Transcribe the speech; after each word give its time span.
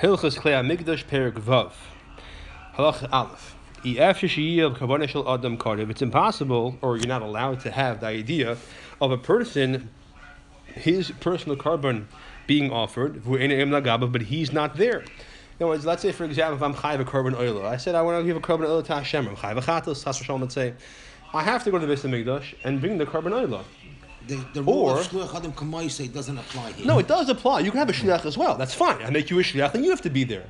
Hilchas 0.00 0.38
Klei 0.38 0.54
Hamikdash 0.54 1.04
Perik 1.04 1.34
Vav. 1.34 1.72
Halach 2.74 3.06
Aleph. 3.12 3.54
If 3.84 4.22
it's 5.90 6.00
impossible, 6.02 6.78
or 6.80 6.96
you're 6.96 7.06
not 7.06 7.20
allowed 7.20 7.60
to 7.60 7.70
have 7.70 8.00
the 8.00 8.06
idea 8.06 8.56
of 8.98 9.10
a 9.10 9.18
person, 9.18 9.90
his 10.64 11.10
personal 11.20 11.58
korban 11.58 12.06
being 12.46 12.72
offered, 12.72 13.22
but 13.26 14.22
he's 14.22 14.52
not 14.54 14.78
there. 14.78 15.00
In 15.00 15.06
other 15.60 15.66
words, 15.66 15.84
let's 15.84 16.00
say, 16.00 16.12
for 16.12 16.24
example, 16.24 16.56
if 16.56 16.62
I'm 16.62 16.72
chayiv 16.72 17.00
a 17.00 17.04
korban 17.04 17.38
oil, 17.38 17.66
I 17.66 17.76
said 17.76 17.94
I 17.94 18.00
want 18.00 18.22
to 18.22 18.24
give 18.24 18.38
a 18.38 18.40
korban 18.40 18.70
oil 18.70 18.82
to 18.82 18.94
Hashem. 18.94 19.28
I'm 19.28 19.36
chayiv 19.36 19.58
a 19.58 19.60
chatos, 19.60 20.40
let's 20.40 20.54
say, 20.54 20.72
I 21.34 21.42
have 21.42 21.62
to 21.64 21.70
go 21.70 21.78
to 21.78 21.84
the 21.84 21.92
Beis 21.94 22.08
Hamikdash 22.08 22.54
and 22.64 22.80
bring 22.80 22.96
the 22.96 23.04
korban 23.04 23.32
oil. 23.34 23.66
The, 24.26 24.44
the 24.54 24.62
rule 24.62 24.90
or, 24.90 25.00
of 25.00 25.08
shliach 25.08 25.34
adam 25.34 25.52
kamaise 25.52 26.12
doesn't 26.12 26.38
apply 26.38 26.72
here. 26.72 26.86
No, 26.86 26.98
it 26.98 27.08
does 27.08 27.28
apply. 27.28 27.60
You 27.60 27.70
can 27.70 27.78
have 27.78 27.88
a 27.88 27.92
shliach 27.92 28.26
as 28.26 28.36
well. 28.38 28.56
That's 28.56 28.74
fine. 28.74 29.02
I 29.02 29.10
make 29.10 29.30
you 29.30 29.38
a 29.38 29.42
shliach, 29.42 29.74
and 29.74 29.84
you 29.84 29.90
have 29.90 30.02
to 30.02 30.10
be 30.10 30.24
there. 30.24 30.44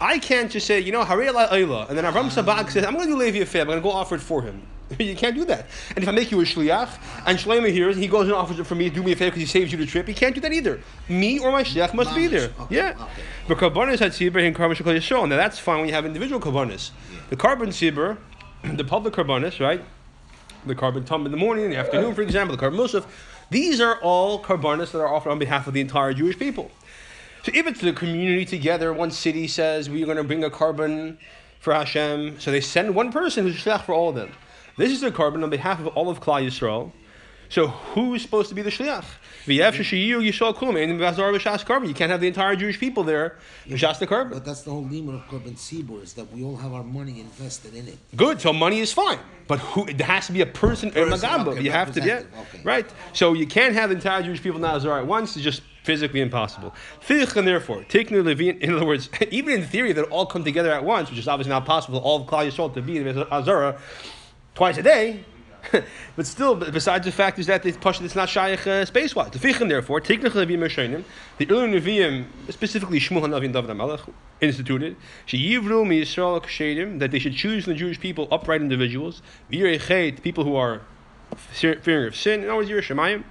I 0.00 0.18
can't 0.18 0.50
just 0.50 0.66
say, 0.66 0.80
you 0.80 0.92
know, 0.92 1.04
Harei 1.04 1.30
Ayla, 1.30 1.88
and 1.88 1.96
then 1.96 2.04
Avram 2.04 2.28
Sabag 2.28 2.70
says, 2.70 2.84
I'm 2.84 2.94
going 2.94 3.06
to 3.06 3.12
do 3.12 3.18
Levi 3.18 3.38
a 3.38 3.46
favor, 3.46 3.62
I'm 3.62 3.66
going 3.68 3.78
to 3.78 3.82
go 3.82 3.90
offer 3.90 4.16
it 4.16 4.20
for 4.20 4.42
him. 4.42 4.62
you 4.98 5.16
can't 5.16 5.34
do 5.34 5.44
that. 5.46 5.66
And 5.94 6.02
if 6.02 6.08
I 6.08 6.12
make 6.12 6.30
you 6.30 6.40
a 6.40 6.44
shliach, 6.44 6.98
and 7.26 7.38
Shlomo 7.38 7.70
hears, 7.70 7.96
he 7.96 8.06
goes 8.06 8.26
and 8.26 8.34
offers 8.34 8.58
it 8.58 8.64
for 8.64 8.74
me, 8.74 8.90
do 8.90 9.02
me 9.02 9.12
a 9.12 9.16
favor 9.16 9.30
because 9.30 9.40
he 9.40 9.46
saves 9.46 9.72
you 9.72 9.78
the 9.78 9.86
trip, 9.86 10.06
he 10.06 10.14
can't 10.14 10.34
do 10.34 10.40
that 10.42 10.52
either. 10.52 10.80
Me 11.08 11.38
or 11.38 11.50
my 11.52 11.62
shliach 11.62 11.94
must 11.94 12.14
be 12.14 12.26
there. 12.26 12.50
Okay, 12.60 12.76
yeah. 12.76 12.90
okay. 12.90 13.22
But 13.48 13.58
karbanis 13.58 13.98
had 14.00 14.12
sibur 14.12 14.46
and 14.46 14.54
korban 14.54 14.74
shakal 14.74 14.94
yisrael. 14.94 15.28
Now 15.28 15.36
that's 15.36 15.58
fine 15.58 15.78
when 15.78 15.88
you 15.88 15.94
have 15.94 16.04
individual 16.04 16.40
karbanis. 16.40 16.90
Yeah. 17.12 17.20
The 17.30 17.36
korban 17.36 17.68
sibur, 17.68 18.18
the 18.76 18.84
public 18.84 19.14
karbanis, 19.14 19.60
right? 19.60 19.82
The 20.66 20.74
korban 20.74 21.04
tum 21.04 21.26
in 21.26 21.32
the 21.32 21.38
morning, 21.38 21.66
in 21.66 21.70
the 21.70 21.76
afternoon, 21.76 22.14
for 22.14 22.22
example, 22.22 22.56
the 22.56 22.62
korban 22.62 22.76
musaf. 22.76 23.04
These 23.50 23.80
are 23.80 23.98
all 24.00 24.42
karbanis 24.42 24.92
that 24.92 25.00
are 25.00 25.08
offered 25.08 25.30
on 25.30 25.38
behalf 25.38 25.66
of 25.66 25.74
the 25.74 25.80
entire 25.80 26.14
Jewish 26.14 26.38
people. 26.38 26.70
So 27.44 27.52
if 27.54 27.66
it's 27.66 27.80
the 27.82 27.92
community 27.92 28.46
together, 28.46 28.92
one 28.92 29.10
city 29.10 29.46
says 29.46 29.90
we're 29.90 30.06
going 30.06 30.16
to 30.16 30.24
bring 30.24 30.42
a 30.42 30.50
korban 30.50 31.18
for 31.60 31.74
Hashem, 31.74 32.40
so 32.40 32.50
they 32.50 32.62
send 32.62 32.94
one 32.94 33.12
person 33.12 33.44
who's 33.44 33.56
shliach 33.56 33.84
for 33.84 33.92
all 33.92 34.08
of 34.08 34.14
them. 34.14 34.32
This 34.78 34.90
is 34.90 35.02
the 35.02 35.10
korban 35.10 35.42
on 35.42 35.50
behalf 35.50 35.78
of 35.80 35.88
all 35.88 36.08
of 36.08 36.20
Klal 36.20 36.46
Yisrael. 36.46 36.92
So 37.54 37.68
who's 37.68 38.20
supposed 38.20 38.48
to 38.48 38.54
be 38.56 38.62
the 38.62 38.70
shliach? 38.70 39.04
Mhm. 39.46 39.54
You 41.88 41.94
can't 41.94 42.10
have 42.10 42.20
the 42.20 42.26
entire 42.26 42.56
Jewish 42.56 42.80
people 42.80 43.04
there. 43.04 43.36
Just 43.68 44.00
the 44.00 44.08
korban. 44.08 44.30
But 44.32 44.44
that's 44.44 44.62
the 44.62 44.72
whole 44.72 44.82
limit 44.82 45.14
of 45.14 45.20
Korban 45.28 45.54
Tzibur 45.54 46.02
is 46.02 46.14
that 46.14 46.32
we 46.32 46.42
all 46.42 46.56
have 46.56 46.72
our 46.72 46.82
money 46.82 47.20
invested 47.20 47.76
in 47.76 47.86
it. 47.86 47.98
Good. 48.16 48.40
So 48.40 48.52
money 48.52 48.80
is 48.80 48.92
fine, 48.92 49.20
but 49.46 49.60
who? 49.60 49.86
It 49.86 50.00
has 50.00 50.26
to 50.26 50.32
be 50.32 50.40
a 50.40 50.46
person. 50.46 50.90
Person, 50.90 51.30
okay, 51.46 51.60
you 51.62 51.70
have 51.70 51.92
to 51.94 52.00
be 52.00 52.08
yeah, 52.08 52.22
okay. 52.42 52.60
right. 52.64 52.86
So 53.12 53.34
you 53.34 53.46
can't 53.46 53.74
have 53.76 53.90
the 53.90 53.94
entire 53.94 54.24
Jewish 54.24 54.42
people 54.42 54.58
Nazar 54.58 54.98
at 54.98 55.06
once. 55.06 55.36
It's 55.36 55.44
just 55.44 55.62
physically 55.84 56.22
impossible. 56.22 56.74
Fich 57.06 57.36
and 57.36 57.46
therefore 57.46 57.84
taking 57.88 58.16
the 58.16 58.24
Levine. 58.24 58.58
In 58.62 58.74
other 58.74 58.86
words, 58.86 59.08
even 59.30 59.60
in 59.60 59.64
theory, 59.64 59.92
they 59.92 60.02
all 60.02 60.26
come 60.26 60.42
together 60.42 60.72
at 60.72 60.82
once, 60.82 61.08
which 61.08 61.20
is 61.20 61.28
obviously 61.28 61.50
not 61.50 61.66
possible. 61.66 62.00
for 62.00 62.04
All 62.04 62.22
of 62.22 62.26
Klal 62.26 62.50
Yisrael 62.50 62.74
to 62.74 62.82
be 62.82 62.96
in 62.96 63.06
Azara 63.30 63.78
twice 64.56 64.76
a 64.76 64.82
day. 64.82 65.24
but 66.16 66.26
still, 66.26 66.54
besides 66.54 67.04
the 67.04 67.12
fact 67.12 67.38
is 67.38 67.46
that 67.46 67.62
the 67.62 67.72
pasha 67.72 68.04
it's 68.04 68.14
not 68.14 68.28
shaykh 68.28 68.66
uh, 68.66 68.84
space 68.84 69.14
wise. 69.14 69.30
The 69.30 69.38
fichin 69.38 69.68
therefore, 69.68 70.00
technical 70.00 70.42
Nevi'im 70.42 70.58
Rishonim, 70.58 71.04
the 71.38 71.50
early 71.50 71.80
Nevi'im, 71.80 72.26
specifically 72.50 73.00
Shmuel 73.00 73.22
Hanavi 73.22 73.46
and 73.46 73.54
David 73.54 73.70
HaMelech, 73.70 74.12
instituted 74.40 74.96
sheyivru 75.26 75.86
Yisrael 75.86 76.42
kshedim 76.42 76.98
that 76.98 77.10
they 77.10 77.18
should 77.18 77.34
choose 77.34 77.64
from 77.64 77.74
the 77.74 77.78
Jewish 77.78 78.00
people 78.00 78.28
upright 78.30 78.60
individuals, 78.60 79.22
v'yirei 79.50 80.22
people 80.22 80.44
who 80.44 80.56
are 80.56 80.82
fearing 81.36 82.08
of 82.08 82.16
sin, 82.16 82.40
and 82.40 82.50
Yirei 82.50 82.82
Shemayim. 82.82 83.24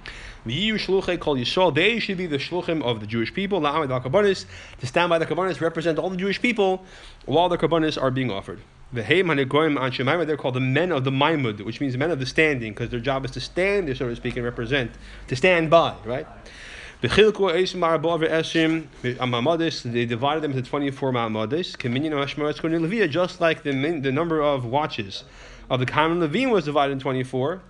V'yiyu 0.46 0.74
shluchei 0.74 1.18
kol 1.18 1.36
Yisrael, 1.36 1.74
they 1.74 1.98
should 1.98 2.18
be 2.18 2.26
the 2.26 2.36
shluchim 2.36 2.82
of 2.82 3.00
the 3.00 3.06
Jewish 3.06 3.32
people, 3.32 3.60
la'amid 3.60 3.90
al-kabbanis, 3.90 4.44
to 4.78 4.86
stand 4.86 5.08
by 5.08 5.18
the 5.18 5.26
kabbanis, 5.26 5.60
represent 5.60 5.98
all 5.98 6.10
the 6.10 6.16
Jewish 6.16 6.40
people 6.40 6.84
while 7.24 7.48
the 7.48 7.56
kabbanis 7.56 8.00
are 8.00 8.10
being 8.10 8.30
offered. 8.30 8.60
They're 8.94 10.36
called 10.36 10.54
the 10.54 10.60
men 10.60 10.92
of 10.92 11.04
the 11.04 11.10
Maimud, 11.10 11.60
which 11.62 11.80
means 11.80 11.96
men 11.96 12.10
of 12.10 12.20
the 12.20 12.26
standing, 12.26 12.72
because 12.72 12.90
their 12.90 13.00
job 13.00 13.24
is 13.24 13.30
to 13.32 13.40
stand 13.40 13.88
there, 13.88 13.94
so 13.94 14.08
to 14.08 14.16
speak, 14.16 14.36
and 14.36 14.44
represent, 14.44 14.92
to 15.28 15.36
stand 15.36 15.70
by, 15.70 15.96
right? 16.04 16.26
They 17.00 17.08
divided 17.08 17.42
them 20.42 20.52
into 20.52 20.62
24 20.62 21.12
Ma'amadis, 21.12 23.10
just 23.10 23.40
like 23.40 23.62
the, 23.62 24.00
the 24.00 24.12
number 24.12 24.40
of 24.40 24.64
watches 24.64 25.24
of 25.68 25.80
the 25.80 25.86
Kaman 25.86 26.20
Levine 26.20 26.50
was 26.50 26.64
divided 26.64 26.92
in 26.92 27.00
24. 27.00 27.60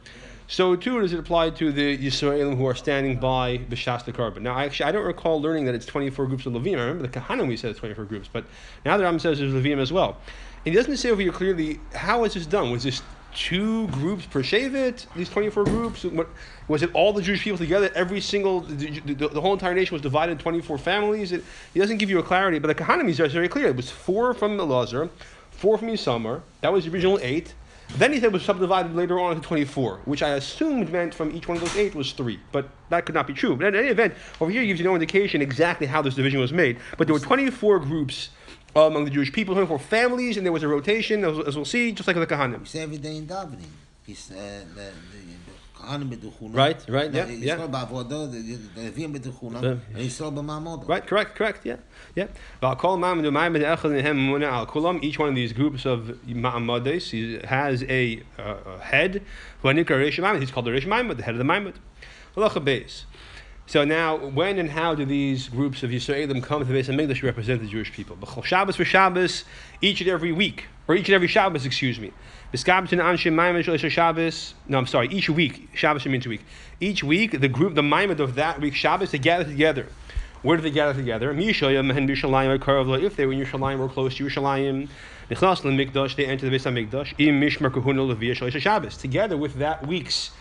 So 0.47 0.77
too 0.77 1.01
does 1.01 1.13
it 1.13 1.19
apply 1.19 1.51
to 1.51 1.73
the 1.73 1.97
Yisraelim 1.97 2.57
who 2.57 2.67
are 2.67 2.75
standing 2.75 3.19
by 3.19 3.59
B'shas 3.59 4.05
the 4.05 4.13
korban. 4.13 4.43
Now, 4.43 4.59
actually 4.59 4.87
I 4.87 4.93
don't 4.93 5.07
recall 5.07 5.41
learning 5.41 5.65
that 5.65 5.75
it's 5.75 5.87
24 5.87 6.27
groups 6.27 6.45
of 6.45 6.53
Levim. 6.53 6.77
I 6.79 6.83
remember 6.83 7.07
the 7.07 7.21
Kahanim 7.21 7.49
we 7.49 7.57
said 7.57 7.71
it's 7.71 7.79
24 7.79 8.05
groups, 8.05 8.29
but 8.31 8.45
now 8.85 8.99
the 8.99 9.05
Ram 9.05 9.19
says 9.19 9.39
there's 9.39 9.55
Levim 9.55 9.79
as 9.79 9.91
well. 9.91 10.19
He 10.65 10.71
doesn't 10.71 10.97
say 10.97 11.11
over 11.11 11.21
here 11.21 11.33
clearly 11.33 11.79
how 11.95 12.23
was 12.23 12.35
this 12.35 12.47
done. 12.47 12.71
Was 12.71 12.85
this 12.85 13.03
two 13.35 13.87
groups 13.89 14.25
per 14.25 14.43
Shavit? 14.43 15.07
These 15.15 15.29
24 15.29 15.65
groups? 15.65 16.05
What, 16.05 16.29
was 16.69 16.83
it 16.83 16.95
all 16.95 17.13
the 17.13 17.21
Jewish 17.21 17.43
people 17.43 17.59
together? 17.59 17.91
Every 17.95 18.21
single, 18.21 18.61
the, 18.61 19.01
the, 19.01 19.29
the 19.29 19.41
whole 19.41 19.53
entire 19.53 19.75
nation 19.75 19.95
was 19.95 20.03
divided 20.03 20.33
in 20.33 20.39
24 20.39 20.79
families? 20.79 21.33
It, 21.33 21.45
he 21.75 21.81
doesn't 21.81 21.99
give 21.99 22.09
you 22.09 22.19
a 22.19 22.23
clarity, 22.23 22.59
but 22.59 22.69
the 22.69 22.75
Kahanim 22.75 23.09
is 23.09 23.19
very 23.33 23.49
clear. 23.49 23.69
It 23.69 23.77
was 23.77 23.91
four 23.91 24.33
from 24.33 24.57
Elazar, 24.57 25.11
four 25.51 25.77
from 25.77 25.89
Yisamar. 25.89 26.41
That 26.63 26.73
was 26.73 26.87
the 26.87 26.93
original 26.93 27.19
eight. 27.21 27.55
Then 27.97 28.13
he 28.13 28.19
said 28.19 28.27
it 28.27 28.33
was 28.33 28.43
subdivided 28.43 28.95
later 28.95 29.21
on 29.21 29.37
into 29.37 29.47
24, 29.47 30.01
which 30.07 30.23
I 30.23 30.31
assumed 30.31 30.91
meant 30.91 31.13
from 31.13 31.37
each 31.37 31.47
one 31.47 31.59
of 31.59 31.63
those 31.63 31.77
eight 31.77 31.95
was 31.95 32.13
three, 32.13 32.41
but 32.51 32.69
that 32.89 33.05
could 33.05 33.15
not 33.15 33.27
be 33.27 33.35
true. 33.35 33.55
But 33.55 33.67
in 33.67 33.77
any 33.77 33.89
event, 33.89 34.15
over 34.41 34.51
here 34.51 34.65
gives 34.65 34.81
you 34.81 34.87
no 34.87 34.95
indication 34.95 35.43
exactly 35.43 35.87
how 35.87 36.01
this 36.01 36.15
division 36.15 36.41
was 36.41 36.53
made. 36.53 36.79
But 36.97 37.07
there 37.07 37.15
were 37.15 37.21
24 37.21 37.81
groups 37.81 38.31
among 38.77 39.05
the 39.05 39.11
Jewish 39.11 39.33
people, 39.33 39.55
24 39.55 39.79
families, 39.79 40.37
and 40.37 40.45
there 40.45 40.53
was 40.53 40.63
a 40.63 40.69
rotation, 40.69 41.25
as, 41.25 41.39
as 41.47 41.57
we'll 41.57 41.65
see, 41.65 41.93
just 41.93 42.07
like 42.07 42.17
the 42.17 42.27
Kahanim. 42.27 42.75
Every 42.75 42.99
day 42.99 43.17
in 43.17 43.27
davening. 43.27 43.71
Uh, 44.07 44.13
the, 44.35 46.05
the, 46.05 46.17
the. 46.17 46.49
Right, 46.49 46.83
right, 46.89 47.13
yeah, 47.13 47.27
Yisrael 47.27 47.43
yeah. 47.43 47.57
b'avodah, 47.67 48.33
the 48.33 48.41
the 48.41 48.91
Levim 48.91 49.17
b'duchuna, 49.17 49.63
Yeah. 49.63 49.69
and 49.69 49.99
Yisrael 49.99 50.33
b'ma'amodah. 50.33 50.89
Right, 50.89 51.07
correct, 51.07 51.37
correct, 51.37 51.67
yeah, 51.67 51.77
yeah. 52.15 52.29
V'akol 52.63 52.99
ma'amad 52.99 53.25
u'ma'amad 53.25 53.63
echad 53.63 53.91
nehem 54.03 54.17
muna 54.17 54.51
al 54.51 54.67
kulam. 54.67 55.03
Each 55.05 55.19
one 55.19 55.29
of 55.29 55.35
these 55.35 55.53
groups 55.53 55.85
of 55.85 56.19
ma'amades 56.27 57.45
has 57.45 57.83
a, 57.85 58.23
uh, 58.39 58.57
a 58.67 58.79
head. 58.79 59.23
Who 59.61 59.69
anikar. 59.69 60.41
He's 60.41 60.51
called 60.51 60.67
the 60.67 60.71
reish 60.71 60.87
ma'amad, 60.87 61.19
the 61.19 61.23
head 61.23 61.35
of 61.35 61.39
the 61.39 61.45
ma'amad. 61.45 61.75
Halacha. 62.35 63.05
So 63.67 63.83
now, 63.83 64.17
when 64.17 64.59
and 64.59 64.71
how 64.71 64.95
do 64.95 65.07
these 65.07 65.49
groups 65.49 65.83
of 65.83 65.91
Yisraelim 65.91 66.43
come 66.43 66.65
to 66.65 66.71
the 66.71 66.79
Beis 66.79 66.85
Hamikdash 66.85 67.21
to 67.21 67.27
represent 67.27 67.63
the 67.63 67.67
Jewish 67.67 67.91
people? 67.93 68.15
B'chol 68.15 68.45
Shabbos 68.45 68.77
for 68.77 68.85
Shabbos, 68.85 69.45
each 69.81 70.03
and 70.03 70.11
every 70.11 70.33
week, 70.33 70.67
or 70.87 70.95
each 70.95 71.09
and 71.09 71.15
every 71.15 71.29
Shabbos, 71.29 71.65
excuse 71.65 71.99
me. 71.99 72.13
B'skabtin 72.53 73.03
Anshe 73.03 73.33
Shalisha 73.65 73.91
Shabbos. 73.91 74.55
No, 74.69 74.77
I'm 74.77 74.87
sorry. 74.87 75.09
Each 75.09 75.31
week, 75.31 75.71
Shabbos 75.75 76.05
means 76.05 76.27
week. 76.27 76.45
Each 76.79 77.03
week, 77.03 77.41
the 77.41 77.49
group, 77.49 77.75
the 77.75 77.83
Maimon 77.83 78.21
of 78.21 78.35
that 78.35 78.61
week, 78.61 78.75
Shabbos, 78.75 79.13
they 79.13 79.19
gather 79.19 79.45
together. 79.45 79.87
Where 80.43 80.59
do 80.59 80.63
they 80.63 80.71
gather 80.71 80.93
together? 80.93 81.31
If 81.31 81.57
they 81.57 81.67
were 81.67 81.73
in 81.73 81.89
Yerushalayim 81.99 83.81
or 83.81 83.89
close 83.89 84.15
to 84.17 84.27
Yerushalayim, 84.27 84.89
they 85.31 85.37
enter 86.27 86.51
the 86.51 86.57
Beis 86.57 86.91
Hamikdash. 86.91 87.15
Im 87.19 87.41
Mishmar 87.41 87.73
Kahuna 87.73 88.61
Shabbos. 88.61 88.99
Together 88.99 89.39
with 89.39 89.55
that 89.55 89.87
week's 89.87 90.33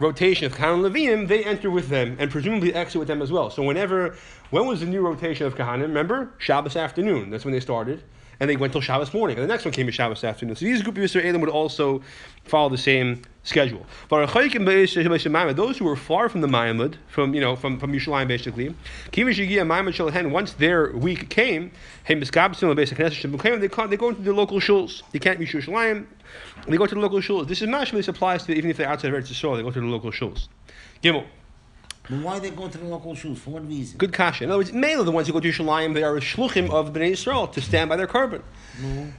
rotation 0.00 0.46
of 0.46 0.54
Kahanim 0.54 0.90
Leviim, 0.90 1.28
they 1.28 1.44
enter 1.44 1.70
with 1.70 1.88
them 1.88 2.16
and 2.18 2.30
presumably 2.30 2.74
exit 2.74 2.98
with 2.98 3.08
them 3.08 3.22
as 3.22 3.30
well. 3.30 3.50
So 3.50 3.62
whenever, 3.62 4.16
when 4.50 4.66
was 4.66 4.80
the 4.80 4.86
new 4.86 5.02
rotation 5.02 5.46
of 5.46 5.54
Kahanim? 5.54 5.82
Remember? 5.82 6.32
Shabbos 6.38 6.74
afternoon. 6.74 7.30
That's 7.30 7.44
when 7.44 7.52
they 7.52 7.60
started. 7.60 8.02
And 8.40 8.48
they 8.48 8.56
went 8.56 8.72
till 8.72 8.80
Shabbos 8.80 9.12
morning. 9.12 9.36
And 9.36 9.44
the 9.44 9.52
next 9.52 9.64
one 9.64 9.72
came 9.72 9.86
to 9.86 9.92
Shabbos 9.92 10.24
afternoon. 10.24 10.56
So 10.56 10.64
these 10.64 10.82
group 10.82 10.96
of 10.96 11.02
Yisraelim 11.04 11.40
would 11.40 11.50
also 11.50 12.02
follow 12.44 12.70
the 12.70 12.78
same 12.78 13.22
schedule. 13.42 13.86
But 14.08 14.26
those 14.32 15.78
who 15.78 15.84
were 15.84 15.96
far 15.96 16.28
from 16.28 16.40
the 16.40 16.46
Ma'amud, 16.46 16.96
from 17.08 17.34
you 17.34 17.40
know, 17.40 17.54
from, 17.56 17.78
from 17.78 17.92
Yerushalayim 17.92 18.28
basically, 18.28 18.74
once 20.30 20.52
their 20.54 20.92
week 20.92 21.28
came, 21.30 21.70
they, 22.06 22.14
come, 23.68 23.90
they 23.90 23.96
go 23.96 24.08
into 24.08 24.22
the 24.22 24.32
local 24.32 24.60
shuls. 24.60 25.02
They 25.12 25.18
can't 25.18 25.38
reach 25.38 25.52
Yerushalayim. 25.52 26.06
They 26.66 26.76
go 26.76 26.86
to 26.86 26.94
the 26.94 27.00
local 27.00 27.20
shuls. 27.20 27.46
This 27.48 27.62
is 27.62 27.68
mashma. 27.68 27.92
This 27.92 28.08
applies 28.08 28.44
to 28.44 28.52
even 28.52 28.70
if 28.70 28.76
they're 28.76 28.88
outside 28.88 29.12
of 29.12 29.22
Eretz 29.22 29.28
Yisrael, 29.28 29.56
they 29.56 29.62
go 29.62 29.70
to 29.70 29.80
the 29.80 29.86
local 29.86 30.10
shuls. 30.10 30.48
Gimel. 31.02 31.24
But 32.08 32.18
why 32.22 32.38
they 32.38 32.50
go 32.50 32.68
to 32.68 32.78
the 32.78 32.86
local 32.86 33.14
shoes? 33.14 33.38
For 33.38 33.50
what 33.50 33.68
reason? 33.68 33.98
Good 33.98 34.12
kasha. 34.12 34.44
In 34.44 34.50
other 34.50 34.58
words, 34.58 34.72
male 34.72 35.04
the 35.04 35.10
ones 35.10 35.26
who 35.26 35.32
go 35.32 35.40
to 35.40 35.48
Yerushalayim, 35.48 35.94
they 35.94 36.02
are 36.02 36.16
shluchim 36.16 36.70
of 36.70 36.92
Bnei 36.92 37.12
Yisrael 37.12 37.52
to 37.52 37.60
stand 37.60 37.88
by 37.88 37.96
their 37.96 38.06
korban. 38.06 38.42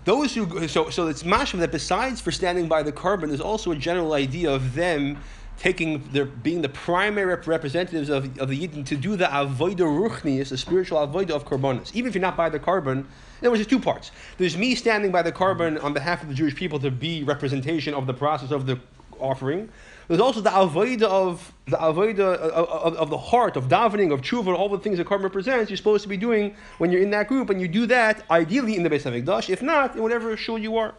Those 0.06 0.33
who 0.36 0.68
so 0.68 0.89
so 0.89 1.07
it's 1.07 1.24
mashma 1.24 1.60
that 1.60 1.72
besides 1.72 2.19
for 2.19 2.31
standing 2.31 2.68
by 2.68 2.83
the 2.83 2.92
korban, 2.92 3.28
there's 3.28 3.42
also 3.42 3.72
a 3.72 3.75
general 3.75 4.13
idea 4.13 4.51
of 4.51 4.74
them 4.74 5.18
taking 5.57 6.04
their 6.12 6.25
being 6.25 6.63
the 6.63 6.69
primary 6.69 7.28
rep- 7.28 7.45
representatives 7.45 8.10
of, 8.10 8.38
of 8.39 8.50
the 8.50 8.68
Yidden 8.68 8.84
to 8.88 8.98
do 8.98 9.16
the 9.16 9.25
avodah 9.25 9.77
ruchnius, 9.77 10.50
the 10.50 10.57
spiritual 10.57 10.98
avodah 11.06 11.31
of 11.31 11.45
karbonis. 11.45 11.94
Even 11.94 12.10
if 12.10 12.16
you're 12.16 12.22
not 12.22 12.36
by 12.36 12.50
the 12.50 12.60
korban, 12.60 12.92
in 12.92 13.06
other 13.48 13.51
words, 13.51 13.60
there's 13.60 13.68
two 13.68 13.80
parts. 13.80 14.12
There's 14.38 14.57
me 14.57 14.74
standing 14.74 15.12
by 15.12 15.22
the 15.22 15.31
korban 15.31 15.81
on 15.84 15.94
behalf 15.94 16.24
of 16.24 16.30
the 16.30 16.34
Jewish 16.34 16.56
people 16.56 16.80
to 16.80 16.89
be 16.89 17.24
representation 17.24 17.94
of 17.94 18.07
the 18.07 18.13
process 18.13 18.50
of 18.50 18.66
the 18.66 18.80
offering. 19.19 19.69
There's 20.07 20.21
also 20.21 20.42
the 20.42 20.50
avoida 20.50 21.03
of 21.03 21.53
the 21.68 21.77
avoida 21.77 22.36
of, 22.36 22.69
of, 22.69 22.95
of 22.95 23.09
the 23.09 23.18
heart 23.18 23.56
of 23.56 23.68
davening 23.68 24.12
of 24.13 24.21
tshuva, 24.21 24.57
all 24.57 24.69
the 24.69 24.80
things 24.80 24.98
that 24.98 25.07
Korban 25.07 25.24
represents. 25.24 25.69
You're 25.69 25.77
supposed 25.77 26.03
to 26.03 26.09
be 26.09 26.18
doing 26.18 26.56
when 26.77 26.92
you're 26.92 27.01
in 27.01 27.12
that 27.12 27.27
group, 27.27 27.50
and 27.50 27.62
you 27.62 27.68
do 27.68 27.86
that 27.88 28.24
ideally 28.30 28.75
in 28.75 28.83
the 28.83 28.89
Beis 28.89 29.03
Hamikdash. 29.03 29.50
If 29.50 29.62
not, 29.62 29.95
in 29.95 30.01
whatever 30.01 30.36
shul 30.36 30.57
you 30.57 30.77
are. 30.77 30.94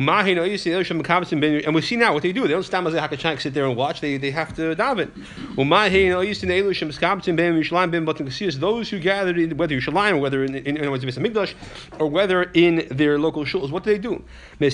And 0.00 1.74
we 1.74 1.82
see 1.82 1.96
now 1.96 2.14
what 2.14 2.22
they 2.22 2.32
do. 2.32 2.42
They 2.42 2.54
don't 2.54 2.62
stand 2.62 2.86
as 2.86 2.94
a 2.94 3.38
sit 3.40 3.54
there 3.54 3.66
and 3.66 3.76
watch. 3.76 4.00
They, 4.00 4.16
they 4.16 4.30
have 4.30 4.54
to 4.54 4.74
daven. 4.74 5.10
Those 8.60 8.90
who 8.90 8.98
gathered, 8.98 9.38
in, 9.38 9.56
whether 9.56 9.74
Yerushalayim 9.74 10.20
whether 10.20 10.44
in, 10.44 10.54
in, 10.54 10.76
in, 10.76 10.84
in 10.84 11.54
or 11.98 12.06
whether 12.10 12.42
in 12.42 12.86
their 12.90 13.18
local 13.18 13.44
shuls, 13.44 13.70
what 13.70 13.84
do 13.84 13.90
they 13.90 13.98
do? 13.98 14.24
They 14.58 14.70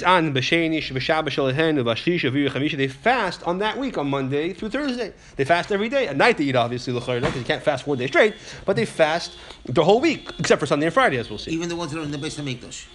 fast 2.89 3.43
on 3.45 3.59
that 3.59 3.79
week, 3.79 3.99
on 3.99 4.09
Monday 4.09 4.53
through 4.53 4.71
Thursday. 4.71 5.13
They 5.37 5.45
fast 5.45 5.73
every 5.73 5.89
day. 5.89 6.09
At 6.09 6.17
night 6.17 6.39
they 6.39 6.45
eat, 6.45 6.57
obviously, 6.57 6.93
because 6.93 7.23
you 7.37 7.45
can't 7.45 7.63
fast 7.63 7.87
one 7.87 7.99
day 7.99 8.07
straight, 8.07 8.35
but 8.65 8.77
they 8.77 8.85
fast 8.85 9.37
the 9.65 9.85
whole 9.85 10.01
week, 10.01 10.31
except 10.39 10.61
for 10.61 10.67
Sunday 10.67 10.87
and 10.87 10.95
Friday, 10.95 11.19
as 11.19 11.29
we'll 11.31 11.39
see. 11.39 11.53
Even 11.53 11.69
the 11.69 11.77
ones 11.77 11.93
that 11.93 12.01
are 12.01 12.03
in 12.03 12.11
the 12.11 12.19
Beis 12.19 12.41
Hamikdash. 12.41 12.87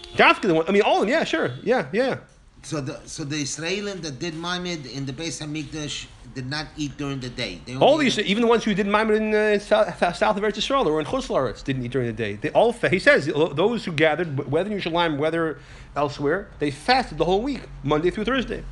I 0.67 0.71
mean, 0.71 0.81
all 0.81 0.95
of 0.95 1.01
them, 1.01 1.09
yeah, 1.09 1.23
sure. 1.23 1.51
Yeah, 1.63 1.87
yeah. 1.91 2.17
So 2.63 2.79
the 2.79 2.99
so 3.05 3.23
the 3.23 3.37
Israelim 3.37 4.01
that 4.01 4.19
did 4.19 4.35
Maimed 4.35 4.85
in 4.85 5.05
the 5.05 5.13
Beis 5.13 5.41
Hamikdash 5.41 6.05
did 6.33 6.49
not 6.49 6.67
eat 6.77 6.95
during 6.97 7.19
the 7.19 7.29
day. 7.29 7.59
All 7.79 7.97
these, 7.97 8.17
ate- 8.17 8.25
even 8.27 8.41
the 8.41 8.47
ones 8.47 8.63
who 8.63 8.73
did 8.73 8.87
Maimon 8.87 9.15
in 9.15 9.33
uh, 9.33 9.59
south, 9.59 10.15
south 10.15 10.37
of 10.37 10.43
Eretz 10.43 10.53
Yisrael 10.53 10.85
or 10.85 10.99
in 10.99 11.05
Chutz 11.05 11.27
La'aretz 11.27 11.63
didn't 11.63 11.83
eat 11.83 11.91
during 11.91 12.07
the 12.07 12.13
day. 12.13 12.35
They 12.35 12.51
all, 12.51 12.71
he 12.71 12.99
says, 12.99 13.25
those 13.25 13.83
who 13.83 13.91
gathered, 13.91 14.49
whether 14.49 14.71
in 14.71 14.77
Yerushalayim, 14.79 15.17
whether 15.17 15.59
elsewhere, 15.95 16.47
they 16.59 16.71
fasted 16.71 17.17
the 17.17 17.25
whole 17.25 17.41
week, 17.41 17.63
Monday 17.83 18.11
through 18.11 18.25
Thursday. 18.25 18.63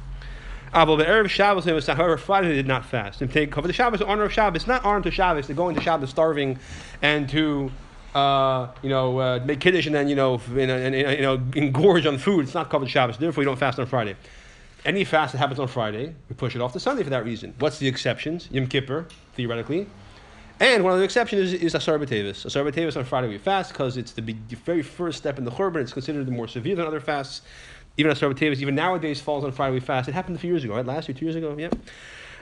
However, 0.72 2.18
Friday 2.18 2.48
they 2.48 2.56
did 2.56 2.68
not 2.68 2.86
fast. 2.86 3.22
And 3.22 3.32
they 3.32 3.48
cover 3.48 3.68
the 3.68 3.74
Shabbos, 3.74 4.02
honor 4.02 4.24
of 4.24 4.32
Shabbos, 4.32 4.68
not 4.68 4.86
honor 4.86 5.02
to 5.02 5.12
Shabbos. 5.12 5.48
They 5.48 5.56
go 5.56 5.68
into 5.68 5.82
Shabbos 5.82 6.12
starving 6.12 6.60
and 7.02 7.28
to 7.30 7.72
uh, 8.16 8.68
you 8.82 8.90
know, 8.90 9.20
uh, 9.20 9.40
make 9.46 9.60
kiddush 9.60 9.86
and 9.86 9.96
then 9.96 10.08
you 10.08 10.16
know, 10.16 10.36
f- 10.36 10.48
and, 10.50 10.72
and, 10.72 10.96
and, 10.96 11.18
you 11.18 11.22
know, 11.22 11.38
engorge 11.38 12.08
on 12.08 12.18
food. 12.18 12.46
It's 12.46 12.54
not 12.54 12.70
covered 12.70 12.90
Shabbos. 12.90 13.18
Therefore, 13.18 13.44
you 13.44 13.46
don't 13.46 13.60
fast 13.60 13.80
on 13.80 13.86
Friday. 13.86 14.16
Any 14.86 15.04
fast 15.04 15.34
that 15.34 15.40
happens 15.40 15.60
on 15.60 15.68
Friday, 15.68 16.16
we 16.30 16.36
push 16.36 16.56
it 16.56 16.62
off 16.62 16.74
to 16.74 16.80
Sunday 16.80 17.04
for 17.04 17.10
that 17.10 17.26
reason. 17.26 17.54
What's 17.60 17.80
the 17.80 17.88
exceptions? 17.88 18.48
Yom 18.52 18.68
Kippur, 18.68 19.08
theoretically. 19.36 19.88
And 20.62 20.84
one 20.84 20.92
of 20.92 21.00
the 21.00 21.06
exceptions 21.06 21.54
is, 21.54 21.62
is 21.62 21.76
Asar 21.76 21.98
B'Tevis. 22.00 22.46
Asar 22.46 22.64
B'Tevis 22.64 22.98
on 22.98 23.06
Friday 23.06 23.30
we 23.30 23.38
fast 23.38 23.72
because 23.72 23.96
it's 23.96 24.12
the, 24.12 24.36
very 24.66 24.82
first 24.82 25.18
step 25.18 25.38
in 25.38 25.46
the 25.46 25.52
Churban. 25.52 25.78
It's 25.78 25.94
considered 25.94 26.28
more 26.30 26.48
severe 26.48 26.76
than 26.76 26.86
other 26.86 27.00
fasts. 27.00 27.42
Even 27.98 28.12
Asar 28.12 28.30
B'Tevis, 28.30 28.60
even 28.60 28.76
nowadays 28.76 29.22
falls 29.22 29.44
on 29.44 29.52
Friday 29.52 29.74
we 29.74 29.80
fast. 29.80 30.10
It 30.10 30.14
happened 30.14 30.36
a 30.36 30.40
few 30.40 30.52
years 30.52 30.64
ago, 30.64 30.76
right? 30.76 30.86
Last 30.86 31.08
year, 31.08 31.18
two 31.18 31.26
years 31.26 31.36
ago, 31.36 31.56
yeah. 31.58 31.70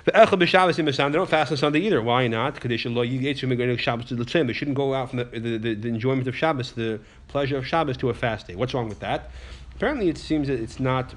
The 0.07 0.13
Echel 0.13 0.39
b'Shabbos 0.41 0.79
and 0.79 0.87
They 0.87 1.17
don't 1.17 1.29
fast 1.29 1.51
on 1.51 1.57
Sunday 1.57 1.81
either. 1.81 2.01
Why 2.01 2.29
not? 2.29 2.61
Kadesh 2.61 2.85
lo 2.85 3.05
yigetzu 3.05 3.43
meganik 3.43 3.77
Shabbos 3.77 4.05
to 4.05 4.15
the 4.15 4.23
They 4.23 4.53
shouldn't 4.53 4.77
go 4.77 4.93
out 4.93 5.09
from 5.09 5.17
the, 5.17 5.25
the, 5.25 5.57
the, 5.57 5.73
the 5.73 5.89
enjoyment 5.89 6.29
of 6.29 6.33
Shabbos, 6.33 6.71
the 6.71 7.01
pleasure 7.27 7.57
of 7.57 7.67
Shabbos, 7.67 7.97
to 7.97 8.09
a 8.09 8.13
fast 8.13 8.47
day. 8.47 8.55
What's 8.55 8.73
wrong 8.73 8.87
with 8.87 9.01
that? 9.01 9.31
Apparently, 9.75 10.07
it 10.07 10.17
seems 10.17 10.47
that 10.47 10.61
it's 10.61 10.79
not. 10.79 11.13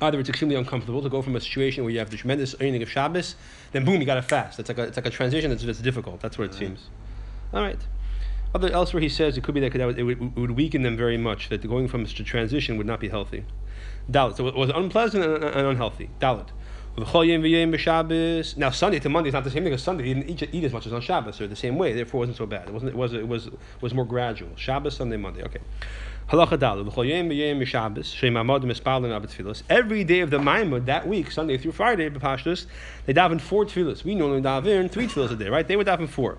Either 0.00 0.18
it's 0.18 0.28
extremely 0.28 0.56
uncomfortable 0.56 1.00
to 1.00 1.08
go 1.08 1.22
from 1.22 1.36
a 1.36 1.40
situation 1.40 1.84
where 1.84 1.92
you 1.92 2.00
have 2.00 2.10
the 2.10 2.16
tremendous 2.16 2.56
earning 2.60 2.82
of 2.82 2.90
Shabbos, 2.90 3.36
then 3.70 3.84
boom, 3.84 4.00
you 4.00 4.04
got 4.04 4.16
to 4.16 4.22
fast. 4.22 4.58
It's 4.58 4.68
like 4.68 4.78
a, 4.78 4.82
it's 4.82 4.96
like 4.96 5.06
a 5.06 5.10
transition 5.10 5.50
that's, 5.50 5.62
that's 5.62 5.78
difficult. 5.78 6.20
That's 6.20 6.36
what 6.36 6.46
it 6.46 6.54
seems. 6.54 6.88
All 7.54 7.62
right. 7.62 7.78
Other, 8.52 8.68
elsewhere, 8.72 9.00
he 9.00 9.08
says 9.08 9.38
it 9.38 9.44
could 9.44 9.54
be 9.54 9.60
that 9.60 9.72
it 9.76 10.02
would, 10.02 10.18
it 10.18 10.36
would 10.36 10.50
weaken 10.50 10.82
them 10.82 10.96
very 10.96 11.18
much, 11.18 11.50
that 11.50 11.64
going 11.68 11.86
from 11.86 12.02
a 12.02 12.08
transition 12.08 12.78
would 12.78 12.86
not 12.88 12.98
be 12.98 13.10
healthy. 13.10 13.44
Dalit. 14.10 14.38
So 14.38 14.48
it 14.48 14.56
was 14.56 14.70
unpleasant 14.70 15.24
and, 15.24 15.44
and 15.44 15.66
unhealthy. 15.68 16.10
Dalit. 16.20 16.48
Now 16.94 18.70
Sunday 18.70 18.98
to 19.00 19.08
Monday 19.08 19.28
is 19.28 19.32
not 19.32 19.44
the 19.44 19.50
same 19.50 19.62
thing 19.62 19.72
because 19.72 19.82
Sunday 19.82 20.04
he 20.04 20.14
didn't 20.14 20.28
eat, 20.28 20.48
eat 20.52 20.64
as 20.64 20.74
much 20.74 20.86
as 20.86 20.92
on 20.92 21.00
Shabbos 21.00 21.40
or 21.40 21.46
the 21.46 21.56
same 21.56 21.78
way. 21.78 21.94
Therefore, 21.94 22.18
it 22.18 22.28
wasn't 22.28 22.36
so 22.36 22.44
bad. 22.44 22.68
It 22.68 22.74
wasn't. 22.74 22.90
It 22.90 22.96
was. 22.96 23.14
It 23.14 23.26
was. 23.26 23.46
It 23.46 23.54
was 23.80 23.94
more 23.94 24.04
gradual. 24.04 24.50
Shabbos, 24.56 24.96
Sunday, 24.96 25.16
Monday. 25.16 25.42
Okay. 25.42 25.60
Halacha 26.28 26.58
dalu. 26.58 26.90
V'chol 26.90 27.08
yom 27.08 27.30
v'yom 27.30 27.62
b'Shabbos 27.62 28.14
shem 28.14 28.34
amod 28.34 28.64
mispal 28.64 29.04
and 29.04 29.26
tefillos. 29.26 29.62
Every 29.70 30.04
day 30.04 30.20
of 30.20 30.28
the 30.28 30.38
Maimud 30.38 30.84
that 30.84 31.08
week, 31.08 31.30
Sunday 31.30 31.56
through 31.56 31.72
Friday, 31.72 32.10
b'Pashtus, 32.10 32.66
they 33.06 33.14
daven 33.14 33.40
four 33.40 33.64
tefillos. 33.64 34.04
We 34.04 34.14
normally 34.14 34.42
daven 34.42 34.90
three 34.90 35.06
tefillos 35.06 35.32
a 35.32 35.36
day, 35.36 35.48
right? 35.48 35.66
They 35.66 35.76
would 35.76 35.86
daven 35.86 36.10
four. 36.10 36.36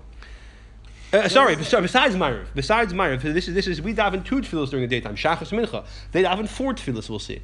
Uh, 1.12 1.28
sorry, 1.28 1.62
sorry, 1.64 1.82
besides 1.82 2.14
Ma'ariv. 2.14 2.46
Besides 2.54 2.92
Ma'ariv. 2.92 3.22
This 3.22 3.48
is, 3.48 3.54
this 3.54 3.66
is, 3.66 3.82
we 3.82 3.92
daven 3.92 4.24
two 4.24 4.36
tefillos 4.36 4.70
during 4.70 4.88
the 4.88 4.88
daytime. 4.88 5.16
Shachas 5.16 5.50
Mincha. 5.50 5.84
They 6.12 6.22
daven 6.22 6.48
four 6.48 6.74
tefillos, 6.74 7.10
we'll 7.10 7.18
see. 7.18 7.42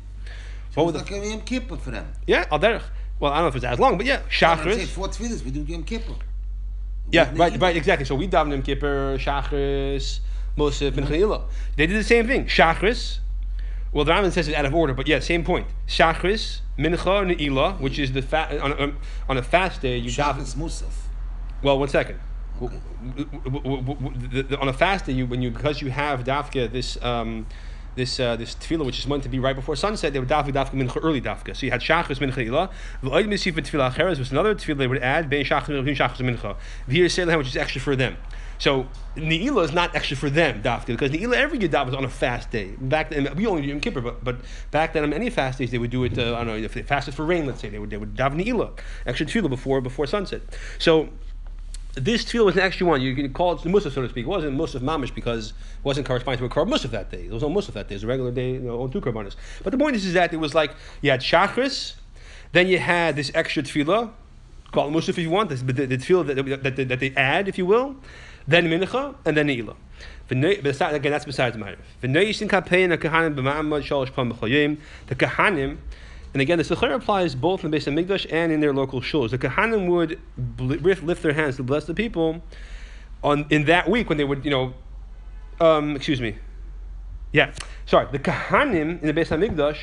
So 0.73 0.85
What 0.85 0.95
would 0.95 0.95
like 0.95 1.11
a 1.11 1.29
Yom 1.29 1.41
Kippur 1.41 1.77
for 1.77 1.91
them. 1.91 2.13
Yeah, 2.27 2.47
al 2.51 2.61
derech. 2.61 2.83
Well, 3.21 3.33
I 3.33 3.37
don't 3.37 3.45
know 3.45 3.49
if 3.49 3.57
it's 3.57 3.65
as 3.65 3.79
long, 3.79 3.97
but 3.99 4.07
yeah, 4.07 4.23
Shachris. 4.31 4.87
four 4.89 5.09
tefillahs, 5.09 5.45
we 5.45 5.51
do 5.51 5.61
Yom 5.63 5.85
Kippur. 5.85 6.15
Yeah, 7.13 7.31
right, 7.35 7.61
right, 7.61 7.77
exactly. 7.77 8.05
So 8.07 8.15
we 8.15 8.27
daven 8.29 8.51
Yom 8.51 8.63
Kippur, 8.63 9.19
Shachris, 9.19 10.21
Mosif, 10.57 10.93
Mincha 10.93 11.11
Ilah. 11.21 11.43
They 11.77 11.87
did 11.87 11.97
the 11.97 12.05
same 12.05 12.27
thing. 12.27 12.47
Shachris. 12.47 13.19
Well, 13.93 14.05
the 14.05 14.13
Rambam 14.13 14.31
says 14.33 14.47
it 14.49 14.55
out 14.55 14.65
of 14.65 14.75
order, 14.75 14.95
but 14.95 15.07
yeah, 15.09 15.19
same 15.19 15.45
point. 15.45 15.67
Shachris, 15.87 16.61
Mincha, 16.79 17.23
and 17.23 17.33
Ilah, 17.33 17.79
which 17.81 17.99
is 17.99 18.13
the 18.13 18.23
fa- 18.23 18.59
on, 18.63 18.73
a, 18.73 18.93
on 19.29 19.37
a 19.37 19.43
fast 19.43 19.83
day 19.83 19.99
you 19.99 20.11
daven. 20.11 20.55
Musaf. 20.57 20.85
Well, 21.63 21.79
one 21.79 21.89
second. 21.89 22.19
Okay. 22.63 22.79
W- 23.17 23.25
w- 23.45 23.63
w- 23.63 23.83
w- 23.83 24.29
the- 24.29 24.43
the- 24.43 24.59
on 24.61 24.69
a 24.69 24.73
fast 24.73 25.07
day, 25.07 25.13
you 25.13 25.27
when 25.27 25.43
you 25.43 25.51
because 25.51 25.83
you 25.83 25.91
have 25.91 26.25
dafka 26.25 26.71
this 26.71 27.03
um, 27.03 27.47
this 27.95 28.21
uh, 28.21 28.37
this 28.37 28.55
tefillah 28.55 28.85
which 28.85 28.99
is 28.99 29.07
meant 29.07 29.23
to 29.23 29.29
be 29.29 29.39
right 29.39 29.57
before 29.57 29.77
sunset, 29.77 30.13
they 30.13 30.21
would 30.21 30.29
dafka 30.29 30.53
dafka 30.53 30.73
mincha 30.73 31.03
early 31.03 31.21
dafka. 31.21 31.57
So 31.57 31.67
you 31.67 31.73
had 31.73 31.81
shachris 31.81 32.19
mincha 32.19 32.47
ilah. 32.47 32.71
V'oid 33.03 33.27
misif 33.27 33.53
tefillah 33.55 33.93
acheres 33.93 34.19
was 34.19 34.31
another 34.31 34.55
tefillah 34.55 34.79
they 34.79 34.87
would 34.87 35.03
add 35.03 35.29
bein 35.29 35.45
shachris 35.45 35.85
mincha. 35.85 36.57
V'hir 36.89 37.05
seilah 37.07 37.37
which 37.39 37.49
is 37.49 37.57
extra 37.57 37.81
for 37.81 37.97
them. 37.97 38.17
So 38.61 38.87
Ne'ilah 39.17 39.65
is 39.65 39.73
not 39.73 39.97
extra 39.97 40.19
for 40.19 40.29
them, 40.29 40.63
dafka, 40.63 40.89
because 40.89 41.11
Ne'ilah 41.11 41.35
every 41.35 41.59
Yudaf 41.59 41.87
was 41.87 41.95
on 41.95 42.05
a 42.05 42.11
fast 42.11 42.51
day. 42.51 42.75
Back 42.79 43.09
then, 43.09 43.35
we 43.35 43.47
only 43.47 43.63
do 43.63 43.69
Yom 43.69 43.81
Kippur, 43.81 44.03
but, 44.03 44.23
but 44.23 44.37
back 44.71 44.93
then 44.93 45.03
on 45.03 45.09
many 45.09 45.31
fast 45.31 45.59
days 45.59 45.71
they 45.71 45.79
would 45.79 45.91
do 45.91 46.05
it. 46.05 46.19
Uh, 46.19 46.35
I 46.35 46.45
don't 46.45 46.47
know 46.47 46.57
if 46.57 46.75
they 46.75 46.83
fasted 46.83 47.15
for 47.15 47.25
rain, 47.25 47.47
let's 47.47 47.61
say 47.61 47.71
they 47.71 47.79
would 47.79 47.89
they 47.89 47.97
would 47.97 48.15
daven 48.15 48.45
Ne'ilah, 48.45 48.79
extra 49.07 49.25
tefillah 49.25 49.49
before 49.49 49.81
before 49.81 50.07
sunset. 50.07 50.43
So 50.79 51.09
this 51.95 52.25
tefillah 52.25 52.47
was 52.47 52.57
an 52.57 52.63
extra 52.63 52.87
one. 52.87 53.01
You 53.01 53.15
can 53.15 53.33
call 53.33 53.53
it 53.53 53.63
the 53.63 53.69
musaf, 53.69 53.93
so 53.93 54.03
to 54.03 54.09
speak. 54.09 54.25
It 54.25 54.29
wasn't 54.29 54.57
musaf 54.57 54.81
mamish 54.81 55.15
because 55.15 55.51
it 55.51 55.85
wasn't 55.85 56.07
corresponding 56.07 56.39
to 56.39 56.45
a 56.45 56.49
korban 56.49 56.73
musaf 56.73 56.91
that 56.91 57.11
day. 57.11 57.25
There 57.25 57.35
was 57.35 57.43
no 57.43 57.51
musaf 57.51 57.73
that 57.73 57.89
day. 57.89 57.95
It 57.95 57.97
was 57.97 58.05
a 58.05 58.07
regular 58.07 58.31
day, 58.31 58.53
you 58.53 58.61
know, 58.61 58.83
on 58.83 58.91
two 58.91 59.01
korbanos. 59.01 59.37
But 59.63 59.73
the 59.73 59.79
point 59.79 59.97
is, 59.97 60.07
is 60.07 60.15
that 60.15 60.33
it 60.33 60.39
was 60.39 60.55
like 60.55 60.75
you 61.01 61.11
had 61.11 61.21
shachris, 61.21 61.95
then 62.53 62.69
you 62.69 62.79
had 62.79 63.17
this 63.17 63.31
extra 63.35 63.63
tefillah, 63.63 64.11
call 64.73 64.89
it 64.89 64.93
musaf 64.93 65.11
if 65.11 65.19
you 65.19 65.31
want, 65.31 65.51
this, 65.51 65.63
but 65.63 65.77
the, 65.77 65.87
the 65.87 65.99
tefillah 65.99 66.27
that, 66.27 66.63
that, 66.63 66.77
that, 66.77 66.89
that 66.89 67.01
they 67.01 67.11
add, 67.17 67.49
if 67.49 67.59
you 67.59 67.67
will, 67.67 67.97
then 68.47 68.67
mincha, 68.67 69.15
and 69.25 69.37
then 69.37 69.49
ne'ilah. 69.49 69.77
Again, 70.31 71.11
that's 71.11 71.25
besides 71.25 71.57
pam 71.57 71.65
b'choyim. 71.65 71.79
The 75.09 75.15
kahanim, 75.17 75.79
and 76.33 76.41
again, 76.41 76.59
the 76.59 76.65
Sechar 76.65 76.95
applies 76.95 77.35
both 77.35 77.65
in 77.65 77.71
the 77.71 77.77
Beis 77.77 77.93
Hamikdash 77.93 78.27
and 78.33 78.53
in 78.53 78.61
their 78.61 78.73
local 78.73 79.01
shuls. 79.01 79.31
The 79.31 79.39
kahanim 79.39 79.89
would 79.89 80.21
lift 80.59 81.23
their 81.23 81.33
hands 81.33 81.57
to 81.57 81.65
bless 81.65 81.87
the 81.87 81.95
people 81.95 82.43
on 83.23 83.47
in 83.51 83.65
that 83.65 83.91
week 83.91 84.09
when 84.09 84.17
they 84.17 84.25
would, 84.25 84.45
you 84.45 84.51
know, 84.51 84.75
um, 85.61 85.97
excuse 85.97 86.21
me, 86.21 86.37
yeah, 87.33 87.53
sorry, 87.85 88.07
the 88.13 88.19
kahanim 88.19 89.03
in 89.03 89.07
the 89.07 89.15
Beis 89.15 89.29
Hamikdash. 89.29 89.79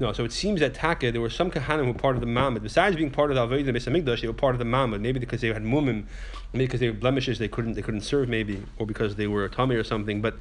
No, 0.00 0.12
so 0.12 0.24
it 0.24 0.32
seems 0.32 0.58
that 0.58 0.74
Taka, 0.74 1.12
there 1.12 1.20
were 1.20 1.30
some 1.30 1.50
kahanim 1.50 1.84
who 1.86 1.92
were 1.92 1.98
part 1.98 2.16
of 2.16 2.20
the 2.20 2.26
Mamad. 2.26 2.62
Besides 2.62 2.96
being 2.96 3.10
part 3.10 3.30
of 3.30 3.36
the 3.36 3.46
Avodah 3.46 3.64
the 3.64 3.72
Beis 3.72 3.88
Hamikdash, 3.88 4.22
they 4.22 4.26
were 4.26 4.32
part 4.32 4.54
of 4.54 4.58
the 4.58 4.64
Mamad. 4.64 5.00
Maybe 5.00 5.20
because 5.20 5.40
they 5.40 5.48
had 5.48 5.62
mumim, 5.62 6.06
maybe 6.52 6.66
because 6.66 6.80
they 6.80 6.88
were 6.88 6.96
blemishes, 6.96 7.38
they 7.38 7.48
couldn't 7.48 7.74
they 7.74 7.82
couldn't 7.82 8.00
serve, 8.00 8.28
maybe, 8.28 8.62
or 8.78 8.86
because 8.86 9.16
they 9.16 9.26
were 9.26 9.44
a 9.44 9.50
tummy 9.50 9.76
or 9.76 9.84
something. 9.84 10.20
But 10.20 10.36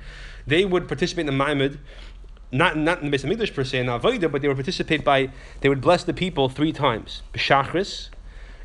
they 0.47 0.65
would 0.65 0.87
participate 0.87 1.27
in 1.27 1.37
the 1.37 1.43
Mamad, 1.43 1.77
not 2.51 2.77
not 2.77 3.01
in 3.01 3.09
the 3.09 3.17
Beis 3.17 3.25
Hamikdash 3.25 3.53
per 3.53 3.63
se, 3.63 3.79
in 3.79 3.87
Avodah, 3.87 4.31
but 4.31 4.41
they 4.41 4.47
would 4.47 4.57
participate 4.57 5.03
by 5.03 5.29
they 5.61 5.69
would 5.69 5.81
bless 5.81 6.03
the 6.03 6.13
people 6.13 6.49
three 6.49 6.71
times. 6.71 7.21
B'shachris, 7.33 8.09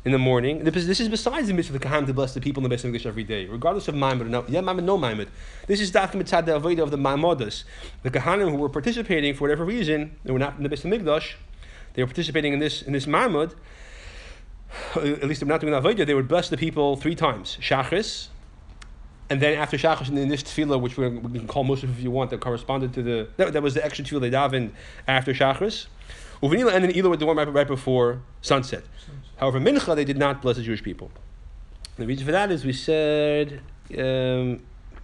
in 0.05 0.11
the 0.11 0.17
morning. 0.17 0.63
This 0.63 0.99
is, 0.99 1.09
besides 1.09 1.47
the 1.47 1.53
mitzvah 1.53 1.75
of 1.75 1.81
the 1.81 1.87
kahanim 1.87 2.07
to 2.07 2.13
bless 2.13 2.33
the 2.33 2.41
people 2.41 2.63
in 2.63 2.69
the 2.69 2.75
Beis 2.75 2.83
Hamikdash 2.83 3.05
every 3.05 3.23
day, 3.23 3.45
regardless 3.45 3.87
of 3.87 3.95
Maimad 3.95 4.21
or 4.21 4.25
no. 4.25 4.45
Yeah, 4.47 4.61
Maimad, 4.61 4.83
no 4.83 4.97
Maimad. 4.97 5.27
This 5.67 5.81
is 5.81 5.91
dafka 5.91 6.13
mitzad 6.13 6.45
the 6.45 6.59
avodah 6.59 6.83
of 6.83 6.91
the 6.91 6.97
Maimadas. 6.97 7.63
The 8.03 8.11
kahanim 8.11 8.51
who 8.51 8.57
were 8.57 8.69
participating 8.69 9.33
for 9.33 9.43
whatever 9.43 9.65
reason, 9.65 10.15
they 10.23 10.31
were 10.31 10.39
not 10.39 10.57
in 10.57 10.63
the 10.63 10.69
Beis 10.69 10.83
Hamikdash. 10.83 11.33
They 11.93 12.03
were 12.03 12.07
participating 12.07 12.53
in 12.53 12.59
this 12.59 12.81
in 12.81 12.93
this 12.93 13.05
Maimad. 13.05 13.53
At 14.95 15.23
least 15.23 15.41
they're 15.41 15.49
not 15.49 15.61
doing 15.61 15.73
the 15.73 15.81
avodah. 15.81 16.05
They 16.05 16.13
would 16.13 16.27
bless 16.27 16.49
the 16.49 16.57
people 16.57 16.95
three 16.95 17.15
times. 17.15 17.57
Shachris. 17.61 18.27
And 19.29 19.41
then 19.41 19.57
after 19.59 19.77
Shachris, 19.77 20.09
in 20.09 20.27
this 20.27 20.41
tefillah, 20.41 20.81
which 20.81 20.97
we 20.97 21.07
we 21.07 21.39
can 21.39 21.47
call 21.47 21.63
Musaf 21.63 21.83
if 21.83 22.01
you 22.01 22.09
want, 22.09 22.31
that 22.31 22.39
corresponded 22.39 22.93
to 22.93 23.03
the 23.03 23.29
that, 23.37 23.53
that 23.53 23.61
was 23.61 23.75
the 23.75 23.85
extra 23.85 24.03
tefillah 24.03 24.21
they 24.21 24.31
davened 24.31 24.71
after 25.07 25.33
Shachris. 25.33 25.87
Uvanila 26.41 26.73
and 26.73 26.85
then 26.85 26.95
Elah 26.95 27.09
would 27.09 27.19
do 27.19 27.25
one 27.25 27.35
right, 27.35 27.51
right 27.51 27.67
before 27.67 28.21
sunset. 28.41 28.83
However, 29.37 29.59
Mincha 29.59 29.95
they 29.95 30.05
did 30.05 30.17
not 30.17 30.41
bless 30.41 30.55
the 30.55 30.63
Jewish 30.63 30.81
people. 30.81 31.11
The 31.97 32.07
reason 32.07 32.25
for 32.25 32.31
that 32.31 32.49
is 32.49 32.63
we 32.63 32.73
said 32.73 33.61
um, 33.97 34.61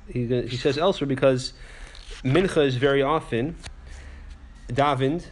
he, 0.07 0.25
he 0.47 0.57
says 0.57 0.77
elsewhere 0.77 1.07
because 1.07 1.53
Mincha 2.23 2.65
is 2.65 2.75
very 2.75 3.01
often 3.01 3.55
davened, 4.69 5.25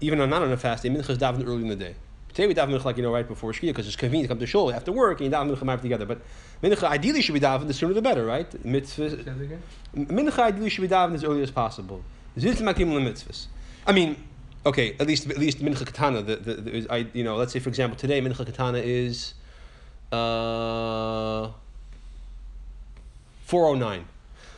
even 0.00 0.20
on 0.20 0.30
not 0.30 0.42
on 0.42 0.50
a 0.50 0.56
fast 0.56 0.82
day, 0.82 0.88
mincha 0.88 1.10
is 1.10 1.18
davened 1.18 1.46
early 1.46 1.62
in 1.62 1.68
the 1.68 1.76
day. 1.76 1.94
Today 2.28 2.46
we 2.46 2.54
daven 2.54 2.70
mincha 2.70 2.84
like 2.84 2.96
you 2.96 3.02
know 3.02 3.12
right 3.12 3.26
before 3.26 3.52
shkia 3.52 3.68
because 3.68 3.86
it's 3.86 3.96
convenient 3.96 4.28
to 4.28 4.34
come 4.34 4.38
to 4.38 4.46
shul 4.46 4.72
after 4.72 4.92
work 4.92 5.20
and 5.20 5.30
you 5.30 5.36
daven 5.36 5.54
mincha 5.54 5.82
together. 5.82 6.06
But 6.06 6.22
mincha 6.62 6.84
ideally 6.84 7.22
should 7.22 7.34
be 7.34 7.40
davened 7.40 7.66
the 7.66 7.74
sooner 7.74 7.94
the 7.94 8.02
better, 8.02 8.24
right? 8.24 8.64
Mitzvah. 8.64 9.10
Mincha 9.96 10.38
ideally 10.38 10.70
should 10.70 10.82
be 10.82 10.88
davened 10.88 11.14
as 11.14 11.24
early 11.24 11.42
as 11.42 11.50
possible. 11.50 12.02
Zitz 12.36 12.60
makim 12.60 12.88
mitzvahs. 12.88 13.46
I 13.86 13.92
mean, 13.92 14.16
okay, 14.66 14.96
at 15.00 15.06
least 15.06 15.28
at 15.30 15.38
least 15.38 15.58
mincha 15.58 15.86
katana. 15.86 16.22
The, 16.22 16.36
the, 16.36 16.54
the, 16.54 16.86
I, 16.90 17.06
you 17.12 17.24
know, 17.24 17.36
let's 17.36 17.52
say 17.52 17.58
for 17.58 17.68
example 17.68 17.98
today 17.98 18.20
mincha 18.20 18.44
katana 18.44 18.78
is 18.78 19.34
uh, 20.12 21.50
four 23.44 23.66
oh 23.66 23.74
nine. 23.74 24.06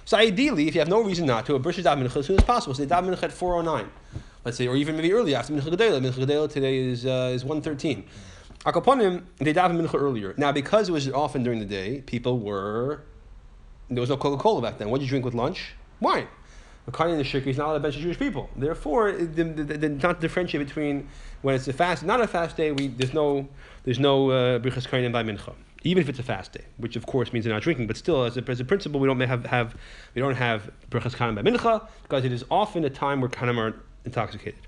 So 0.04 0.16
ideally, 0.16 0.68
if 0.68 0.75
you 0.75 0.80
have 0.80 0.88
no 0.88 1.02
reason 1.02 1.26
not 1.26 1.47
to, 1.47 1.54
a 1.54 1.59
brush 1.59 1.78
is 1.78 1.85
daven 1.85 2.06
mincha 2.06 2.16
as 2.16 2.26
soon 2.26 2.37
as 2.38 2.44
possible. 2.44 2.75
So 2.75 2.85
they 2.85 2.94
daven 2.94 3.14
mincha 3.14 3.25
at 3.25 3.32
four 3.32 3.56
oh 3.56 3.62
nine 3.62 3.88
let's 4.44 4.56
say, 4.56 4.66
or 4.66 4.76
even 4.76 4.97
maybe 4.97 5.12
early 5.12 5.35
after 5.35 5.52
Mincha 5.52 5.71
Gedela. 5.73 6.00
Mincha 6.00 6.25
Gedela 6.25 6.50
today 6.50 6.78
is 6.78 7.06
uh, 7.06 7.30
is 7.32 7.44
one 7.44 7.62
thirteen. 7.62 8.04
Akaponim 8.64 9.25
they 9.38 9.52
daven 9.52 9.81
Mincha 9.81 10.00
earlier. 10.00 10.35
Now 10.37 10.52
because 10.52 10.88
it 10.88 10.92
was 10.92 11.09
often 11.11 11.42
during 11.42 11.59
the 11.59 11.64
day, 11.64 12.02
people 12.02 12.38
were 12.38 13.02
there 13.90 14.00
was 14.00 14.11
no 14.11 14.16
Coca 14.16 14.40
Cola 14.40 14.62
back 14.62 14.78
then. 14.78 14.90
What 14.90 14.99
did 14.99 15.04
you 15.04 15.11
drink 15.11 15.25
with 15.25 15.35
lunch? 15.35 15.75
Wine. 16.00 16.28
According 16.87 17.23
to 17.23 17.31
the 17.31 17.50
is 17.50 17.57
not 17.57 17.66
allowed 17.66 17.75
to 17.75 17.81
bench 17.81 17.97
Jewish 17.97 18.19
people. 18.19 18.50
Therefore, 18.57 19.12
the, 19.12 19.45
the, 19.45 19.64
the, 19.64 19.88
not 19.88 20.21
differentiate 20.21 20.66
between 20.66 21.09
when 21.42 21.54
it's 21.54 21.69
a 21.69 21.73
fast, 21.73 22.02
not 22.02 22.21
a 22.21 22.26
fast 22.26 22.57
day. 22.57 22.73
We 22.73 22.88
there's 22.88 23.14
no 23.14 23.49
there's 23.85 24.00
no 24.00 24.26
brichas 24.59 24.87
uh, 24.87 25.11
by 25.11 25.23
mincha, 25.23 25.54
even 25.85 26.02
if 26.02 26.09
it's 26.09 26.19
a 26.19 26.25
fast 26.25 26.52
day, 26.52 26.64
which 26.78 26.97
of 26.97 27.07
course 27.07 27.33
means 27.33 27.45
they're 27.45 27.54
not 27.54 27.62
drinking. 27.62 27.87
But 27.87 27.97
still, 27.97 28.25
as 28.25 28.37
a, 28.37 28.45
as 28.49 28.59
a 28.59 28.64
principle, 28.64 28.99
we 28.99 29.07
don't 29.07 29.21
have, 29.21 29.47
have 29.47 29.76
we 30.14 30.21
don't 30.21 30.35
have 30.35 30.71
brichas 30.90 31.16
by 31.16 31.42
mincha 31.42 31.87
because 32.02 32.25
it 32.25 32.33
is 32.33 32.45
often 32.50 32.85
a 32.85 32.90
time 32.90 33.21
where 33.21 33.31
kanim 33.31 33.59
are 33.59 33.81
intoxicated. 34.04 34.61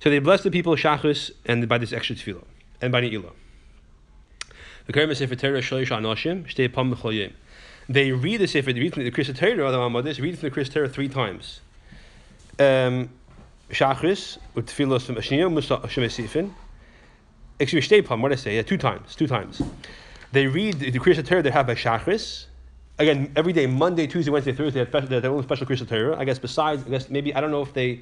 So 0.00 0.10
they 0.10 0.18
bless 0.18 0.42
the 0.42 0.50
people 0.50 0.74
of 0.74 0.78
Shachris 0.78 1.30
and 1.46 1.66
by 1.66 1.78
this 1.78 1.92
extra 1.94 2.14
tefillah 2.14 2.44
and 2.80 2.92
by 2.92 3.00
Ne'ilah. 3.00 3.32
They 7.90 8.12
read 8.12 8.40
the 8.40 8.46
Sefer, 8.46 8.72
they 8.72 8.80
read 8.80 8.94
from 8.94 9.04
the 9.04 9.10
Kriyas 9.10 9.36
Torah, 9.36 9.70
the 9.70 9.78
Mamadis, 9.78 10.20
read 10.20 10.36
the 10.36 10.50
Kriyas 10.50 10.72
Torah 10.72 10.88
three 10.88 11.08
times. 11.08 11.60
Um, 12.58 13.10
Shachris, 13.70 14.38
Utfilos 14.56 15.02
from 15.02 15.16
Ashniya, 15.16 15.48
Shemesifin. 15.88 16.52
Excuse 17.58 17.90
me, 17.90 18.00
Shtepam, 18.00 18.20
what 18.20 18.28
did 18.28 18.38
I 18.38 18.40
say? 18.40 18.56
Yeah, 18.56 18.62
two 18.62 18.78
times, 18.78 19.14
two 19.14 19.26
times. 19.26 19.60
They 20.32 20.46
read 20.46 20.78
the 20.78 20.92
Kriyas 20.92 21.26
Torah 21.26 21.42
they 21.42 21.50
have 21.50 21.66
by 21.66 21.74
Shachris. 21.74 22.46
Again, 22.98 23.32
every 23.36 23.52
day, 23.52 23.66
Monday, 23.66 24.06
Tuesday, 24.06 24.30
Wednesday, 24.30 24.52
Thursday, 24.52 24.84
they 24.84 25.00
have 25.00 25.08
their 25.08 25.30
own 25.30 25.42
special 25.42 25.66
Kriyas 25.66 25.86
Torah. 25.86 26.18
I 26.18 26.24
guess 26.24 26.38
besides, 26.38 26.84
I 26.86 26.90
guess 26.90 27.10
maybe, 27.10 27.34
I 27.34 27.40
don't 27.40 27.50
know 27.50 27.62
if 27.62 27.74
they 27.74 28.00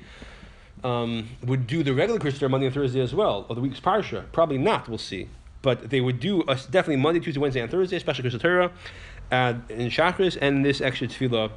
um, 0.85 1.29
would 1.45 1.67
do 1.67 1.83
the 1.83 1.95
regular 1.95 2.21
Kriyas 2.21 2.49
Monday 2.51 2.67
and 2.67 2.75
Thursday 2.75 3.01
as 3.01 3.15
well, 3.15 3.47
or 3.49 3.55
the 3.55 3.61
week's 3.61 3.81
Parsha. 3.81 4.25
Probably 4.33 4.59
not, 4.59 4.89
we'll 4.89 4.99
see. 4.99 5.29
But 5.63 5.91
they 5.91 6.01
would 6.01 6.21
do 6.21 6.43
uh, 6.43 6.55
definitely 6.55 6.97
Monday, 6.97 7.21
Tuesday, 7.21 7.41
Wednesday, 7.41 7.61
and 7.61 7.71
Thursday, 7.71 7.99
special 7.99 8.25
Kriyas 8.25 8.41
Torah, 8.41 8.71
uh, 9.33 9.55
in 9.69 9.89
Shachris, 9.89 10.37
and 10.41 10.65
this 10.65 10.81
extra 10.81 11.09
tefillah. 11.09 11.51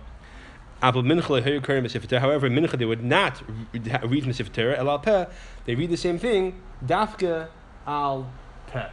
However, 0.81 1.01
mincha 1.01 2.77
they 2.77 2.85
would 2.85 3.03
not 3.03 3.41
read 3.73 4.23
the 4.23 4.33
Sefer 4.33 4.49
Torah. 4.49 4.77
El 4.77 4.99
peh, 4.99 5.25
they 5.65 5.75
read 5.75 5.89
the 5.89 5.97
same 5.97 6.17
thing. 6.17 6.61
Dafka 6.85 7.49
al 7.85 8.31
peh. 8.67 8.87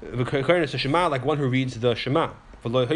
The 0.00 0.78
Shema, 0.78 1.08
like 1.08 1.24
one 1.24 1.36
who 1.38 1.46
reads 1.46 1.78
the 1.78 1.94
Shema. 1.94 2.30
You 2.64 2.70
know, 2.70 2.86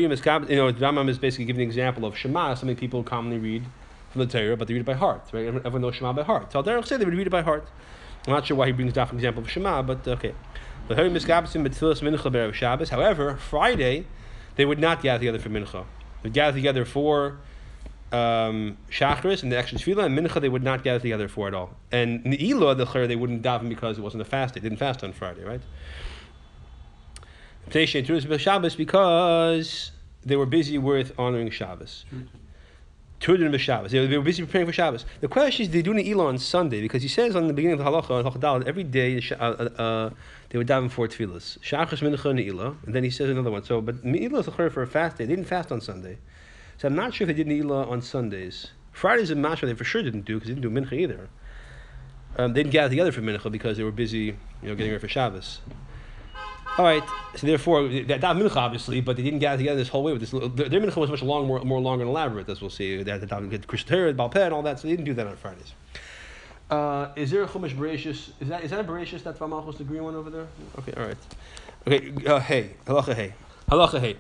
Rambam 0.73 1.11
is 1.11 1.19
basically 1.19 1.45
giving 1.45 1.61
an 1.61 1.69
example 1.69 2.07
of 2.07 2.17
Shema, 2.17 2.55
something 2.55 2.77
people 2.77 3.03
commonly 3.03 3.39
read 3.39 3.67
from 4.11 4.21
the 4.21 4.27
Torah, 4.27 4.57
but 4.57 4.69
they 4.69 4.75
read 4.75 4.81
it 4.81 4.87
by 4.87 4.95
heart. 4.95 5.29
Right? 5.33 5.47
Everyone 5.47 5.83
knows 5.83 5.97
Shema 5.97 6.13
by 6.13 6.23
heart. 6.23 6.53
So 6.53 6.63
Derech 6.63 6.87
say 6.87 6.97
they 6.97 7.05
would 7.05 7.15
read 7.15 7.27
it 7.27 7.31
by 7.31 7.43
heart. 7.43 7.69
I'm 8.27 8.33
not 8.33 8.47
sure 8.47 8.57
why 8.57 8.67
he 8.67 8.73
brings 8.73 8.93
down 8.93 9.09
an 9.09 9.17
example 9.17 9.43
of 9.43 9.51
Shema, 9.51 9.83
but 9.83 10.07
okay. 10.07 10.35
However, 12.91 13.37
Friday, 13.37 14.07
they 14.57 14.65
would 14.65 14.79
not 14.79 15.03
gather 15.03 15.19
together 15.19 15.39
for 15.39 15.51
Mincha. 15.51 15.85
They 16.23 16.29
would 16.29 16.33
gather 16.33 16.57
together 16.57 16.85
for 16.85 17.39
um, 18.11 18.79
Shachris 18.91 19.43
and 19.43 19.53
the 19.53 19.59
extra 19.59 19.79
Tefillah, 19.79 20.07
and 20.07 20.19
Mincha 20.19 20.41
they 20.41 20.49
would 20.49 20.63
not 20.63 20.83
gather 20.83 20.99
together 20.99 21.29
for 21.29 21.47
at 21.49 21.55
all. 21.55 21.77
And 21.93 22.25
Ne'ilah, 22.25 22.77
the 22.77 22.87
Chur, 22.87 23.07
they 23.07 23.17
wouldn't 23.17 23.43
daven 23.43 23.69
because 23.69 23.99
it 23.99 24.01
wasn't 24.01 24.23
a 24.23 24.25
fast. 24.25 24.55
They 24.55 24.61
didn't 24.61 24.79
fast 24.79 25.05
on 25.05 25.13
Friday, 25.13 25.45
right? 25.45 25.61
Shabbos 28.39 28.75
because 28.75 29.93
they 30.25 30.37
were 30.37 30.47
busy 30.47 30.79
with 30.79 31.13
honoring 31.19 31.51
Shabbos. 31.51 32.07
Tudin 33.21 33.51
b'Shabbos. 33.51 33.91
They 33.91 34.17
were 34.17 34.23
busy 34.23 34.45
preparing 34.45 34.67
for 34.67 34.73
Shabbos. 34.73 35.05
The 35.21 35.29
question 35.29 35.65
is, 35.65 35.71
they 35.71 35.83
do 35.83 35.93
Ne'ilah 35.93 36.27
on 36.27 36.39
Sunday 36.39 36.81
because 36.81 37.03
he 37.03 37.09
says 37.09 37.35
on 37.35 37.49
the 37.49 37.53
beginning 37.53 37.81
of 37.81 37.85
the 37.85 37.91
halacha 37.91 38.67
every 38.67 38.85
day 38.85 39.21
uh, 39.33 39.35
uh, 39.35 39.83
uh, 39.83 40.11
they 40.51 40.59
would 40.59 40.69
daven 40.69 40.91
four 40.91 41.09
tefillas. 41.09 41.59
Shachas 41.59 42.01
mincha 42.01 42.17
Ne'ilah, 42.17 42.77
and 42.87 42.95
then 42.95 43.03
he 43.03 43.11
says 43.11 43.29
another 43.29 43.51
one. 43.51 43.65
So, 43.65 43.81
but 43.81 44.05
Ne'ilah 44.05 44.41
is 44.41 44.49
a 44.49 44.53
for 44.53 44.83
a 44.83 44.87
fast 44.87 45.19
day. 45.19 45.25
They 45.25 45.35
didn't 45.35 45.49
fast 45.49 45.73
on 45.73 45.81
Sunday, 45.81 46.19
so 46.77 46.87
I'm 46.87 46.95
not 46.95 47.13
sure 47.13 47.29
if 47.29 47.37
they 47.37 47.43
did 47.43 47.49
Ne'ilah 47.49 47.89
on 47.91 48.03
Sundays. 48.03 48.69
Fridays 48.93 49.31
and 49.31 49.45
Mashra 49.45 49.63
they 49.63 49.75
for 49.75 49.85
sure 49.85 50.03
didn't 50.03 50.25
do 50.25 50.35
because 50.35 50.49
they 50.49 50.55
didn't 50.55 50.75
do 50.75 50.81
mincha 50.81 50.93
either. 50.93 51.29
Um, 52.37 52.53
they 52.53 52.63
didn't 52.63 52.73
gather 52.73 52.91
together 52.91 53.11
for 53.11 53.21
mincha 53.21 53.51
because 53.51 53.77
they 53.77 53.85
were 53.85 53.91
busy, 53.91 54.19
you 54.19 54.37
know, 54.63 54.75
getting 54.77 54.93
ready 54.93 55.01
for 55.01 55.09
Shabbos. 55.09 55.61
All 56.79 56.85
right. 56.85 57.03
So 57.35 57.47
therefore, 57.47 57.89
that, 57.89 58.21
that 58.21 58.37
mincha 58.37 58.57
obviously, 58.57 59.01
but 59.01 59.17
they 59.17 59.23
didn't 59.23 59.41
gather 59.41 59.59
together 59.59 59.77
this 59.79 59.89
whole 59.89 60.05
way 60.05 60.13
with 60.13 60.21
this. 60.21 60.31
Their, 60.31 60.69
their 60.69 60.81
mincha 60.81 60.97
was 60.97 61.11
much 61.11 61.23
long, 61.23 61.47
more, 61.47 61.61
more 61.61 61.81
longer 61.81 62.03
and 62.03 62.11
elaborate, 62.11 62.49
as 62.49 62.61
we'll 62.61 62.71
see. 62.71 63.03
They 63.03 63.11
had 63.11 63.29
to 63.29 63.47
get 63.49 63.67
Krishna 63.67 64.07
and 64.07 64.21
all 64.21 64.63
that. 64.63 64.79
So 64.79 64.87
they 64.87 64.93
didn't 64.93 65.07
do 65.07 65.15
that 65.15 65.27
on 65.27 65.37
Fridays. 65.37 65.75
Uh, 66.71 67.09
is 67.17 67.31
there 67.31 67.43
a 67.43 67.49
chumash 67.49 67.75
bereshis? 67.75 68.31
Is 68.41 68.49
that 68.49 68.63
is 68.63 68.71
that 68.71 68.81
a 68.81 68.85
bereshis 68.85 69.23
that 69.25 69.41
Malchus 69.41 69.79
the 69.79 69.85
green 69.85 70.05
one 70.05 70.15
over 70.15 70.31
there? 70.31 70.47
Okay, 70.79 70.93
all 70.93 71.07
right. 71.07 71.17
Okay, 71.87 72.27
uh, 72.27 72.39
hey, 72.39 72.75
halacha 72.87 73.15
hey, 73.15 73.35
halacha 73.71 73.99
hey. 74.01 74.17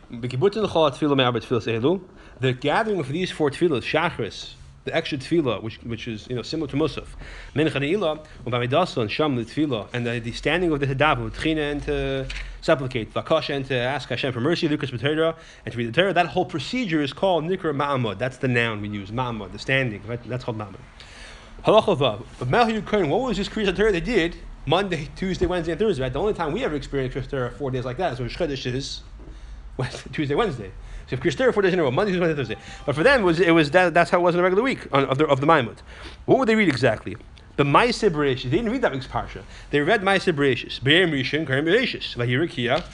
The 2.41 2.53
gathering 2.55 3.01
of 3.01 3.09
these 3.09 3.31
four 3.31 3.51
tefillas, 3.51 3.83
shachris, 3.83 4.55
the 4.89 4.97
extra 4.97 5.19
tefillah, 5.19 5.63
which 5.63 5.77
which 5.83 6.09
is 6.09 6.27
you 6.29 6.37
know 6.37 6.43
similar 6.43 6.69
to 6.71 6.77
musaf, 6.77 7.07
mincha 7.55 7.73
ne'ilah, 7.73 8.25
ubamidasa 8.47 9.03
and 9.03 9.11
sham 9.11 9.37
the 9.37 9.45
tefillah, 9.45 9.89
and 9.93 10.07
the, 10.07 10.33
standing 10.33 10.73
of 10.73 10.81
the 10.81 10.87
hadav 10.87 11.23
with 11.23 11.39
china 11.41 11.61
and 11.61 11.83
to 11.83 12.27
supplicate, 12.61 13.13
vakasha 13.15 13.55
and 13.55 13.67
to 13.67 13.77
ask 13.77 14.09
Hashem 14.09 14.33
for 14.33 14.41
mercy, 14.41 14.69
Lucas 14.69 14.91
B'Torah, 14.91 15.37
and 15.65 15.73
to 15.73 15.79
read 15.79 15.93
the 15.93 15.93
Torah. 15.93 16.13
That 16.13 16.27
whole 16.27 16.45
procedure 16.45 17.03
is 17.03 17.13
called 17.13 17.45
nikra 17.45 17.75
ma'amud. 17.75 18.19
That's 18.19 18.39
the 18.39 18.49
noun 18.49 18.81
we 18.81 18.89
use, 18.89 19.11
ma'amud, 19.11 19.53
the 19.53 19.59
standing. 19.59 20.03
Right? 20.07 20.23
That's 20.29 20.45
called 20.45 20.59
ma'amud. 20.59 20.81
Halacha 21.65 21.97
vav. 21.97 23.09
What 23.09 23.21
was 23.21 23.37
this 23.37 23.49
Kriyas 23.49 23.77
Torah 23.77 23.93
they 23.93 24.01
did 24.01 24.37
Monday, 24.67 25.09
Tuesday, 25.17 25.47
Wednesday, 25.47 25.73
and 25.73 25.79
Thursday? 25.79 26.03
Right? 26.03 26.13
The 26.13 26.21
only 26.21 26.35
time 26.35 26.53
we 26.53 26.65
ever 26.65 26.75
experienced 26.75 27.17
Kriyas 27.17 27.31
Torah 27.31 27.51
four 27.51 27.71
days 27.71 27.85
like 27.85 27.99
that 27.99 28.15
is 28.15 28.21
when 28.21 28.29
Shchedesh 28.29 28.67
is 28.73 29.03
Tuesday, 30.13 30.35
Wednesday. 30.35 30.73
So 31.09 31.15
if 31.15 31.21
Kriyas 31.21 31.37
Torah 31.37 31.53
four 31.53 31.63
days 31.63 31.73
in 31.73 31.79
a 31.79 31.83
row, 31.83 31.91
Monday, 31.91 32.13
Tuesday, 32.13 32.27
Wednesday, 32.27 32.55
Thursday. 32.55 32.83
But 32.85 32.95
for 32.95 33.03
them, 33.03 33.23
it 33.23 33.25
was, 33.25 33.41
it 33.41 33.51
was 33.51 33.71
that, 33.71 33.95
that's 33.95 34.11
how 34.11 34.19
it 34.19 34.23
was 34.23 34.35
in 34.35 34.41
a 34.41 34.43
regular 34.43 34.63
week 34.63 34.87
of 34.93 35.17
the, 35.17 35.27
of 35.27 35.41
the 35.41 35.47
Maimut. 35.47 35.79
What 36.27 36.39
would 36.39 36.49
they 36.49 36.55
read 36.55 36.69
exactly? 36.69 37.17
The 37.57 37.65
Maaseh 37.65 38.11
Bereshis. 38.11 38.45
They 38.45 38.59
didn't 38.59 38.71
read 38.71 38.83
that 38.83 38.93
week's 38.93 39.07
parsha. 39.07 39.43
They 39.71 39.81
read 39.81 40.03
Maaseh 40.03 40.35
Bereshis. 40.35 40.83
Be'em 40.83 41.11
Rishon, 41.11 41.47
Karim 41.47 41.65
Bereshis. 41.65 42.15
Vahirikia. 42.15 42.85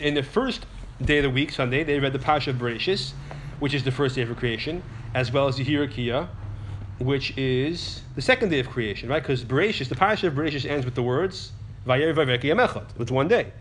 In 0.00 0.14
the 0.14 0.22
first 0.22 0.66
day 1.02 1.18
of 1.18 1.22
the 1.22 1.30
week, 1.30 1.52
Sunday, 1.52 1.84
they 1.84 2.00
read 2.00 2.12
the 2.12 2.18
parsha 2.18 2.48
of 2.48 2.56
Bereshis, 2.56 3.12
which 3.60 3.74
is 3.74 3.84
the 3.84 3.92
first 3.92 4.16
day 4.16 4.22
of 4.22 4.36
creation, 4.36 4.82
as 5.14 5.30
well 5.30 5.46
as 5.46 5.56
the 5.56 5.64
Hirikia, 5.64 6.28
which 6.98 7.36
is 7.38 8.02
the 8.16 8.22
second 8.22 8.48
day 8.48 8.58
of 8.58 8.68
creation, 8.68 9.08
right? 9.08 9.22
Because 9.22 9.44
Bereshis, 9.44 9.88
the 9.88 9.94
parsha 9.94 10.24
of 10.24 10.34
Bereshis 10.34 10.68
ends 10.68 10.84
with 10.84 10.96
the 10.96 11.02
words 11.02 11.52
Vayer 11.86 12.12
Vaveki 12.12 12.44
Yamechot. 12.44 12.86
It's 12.98 13.10
one 13.12 13.28
day. 13.28 13.52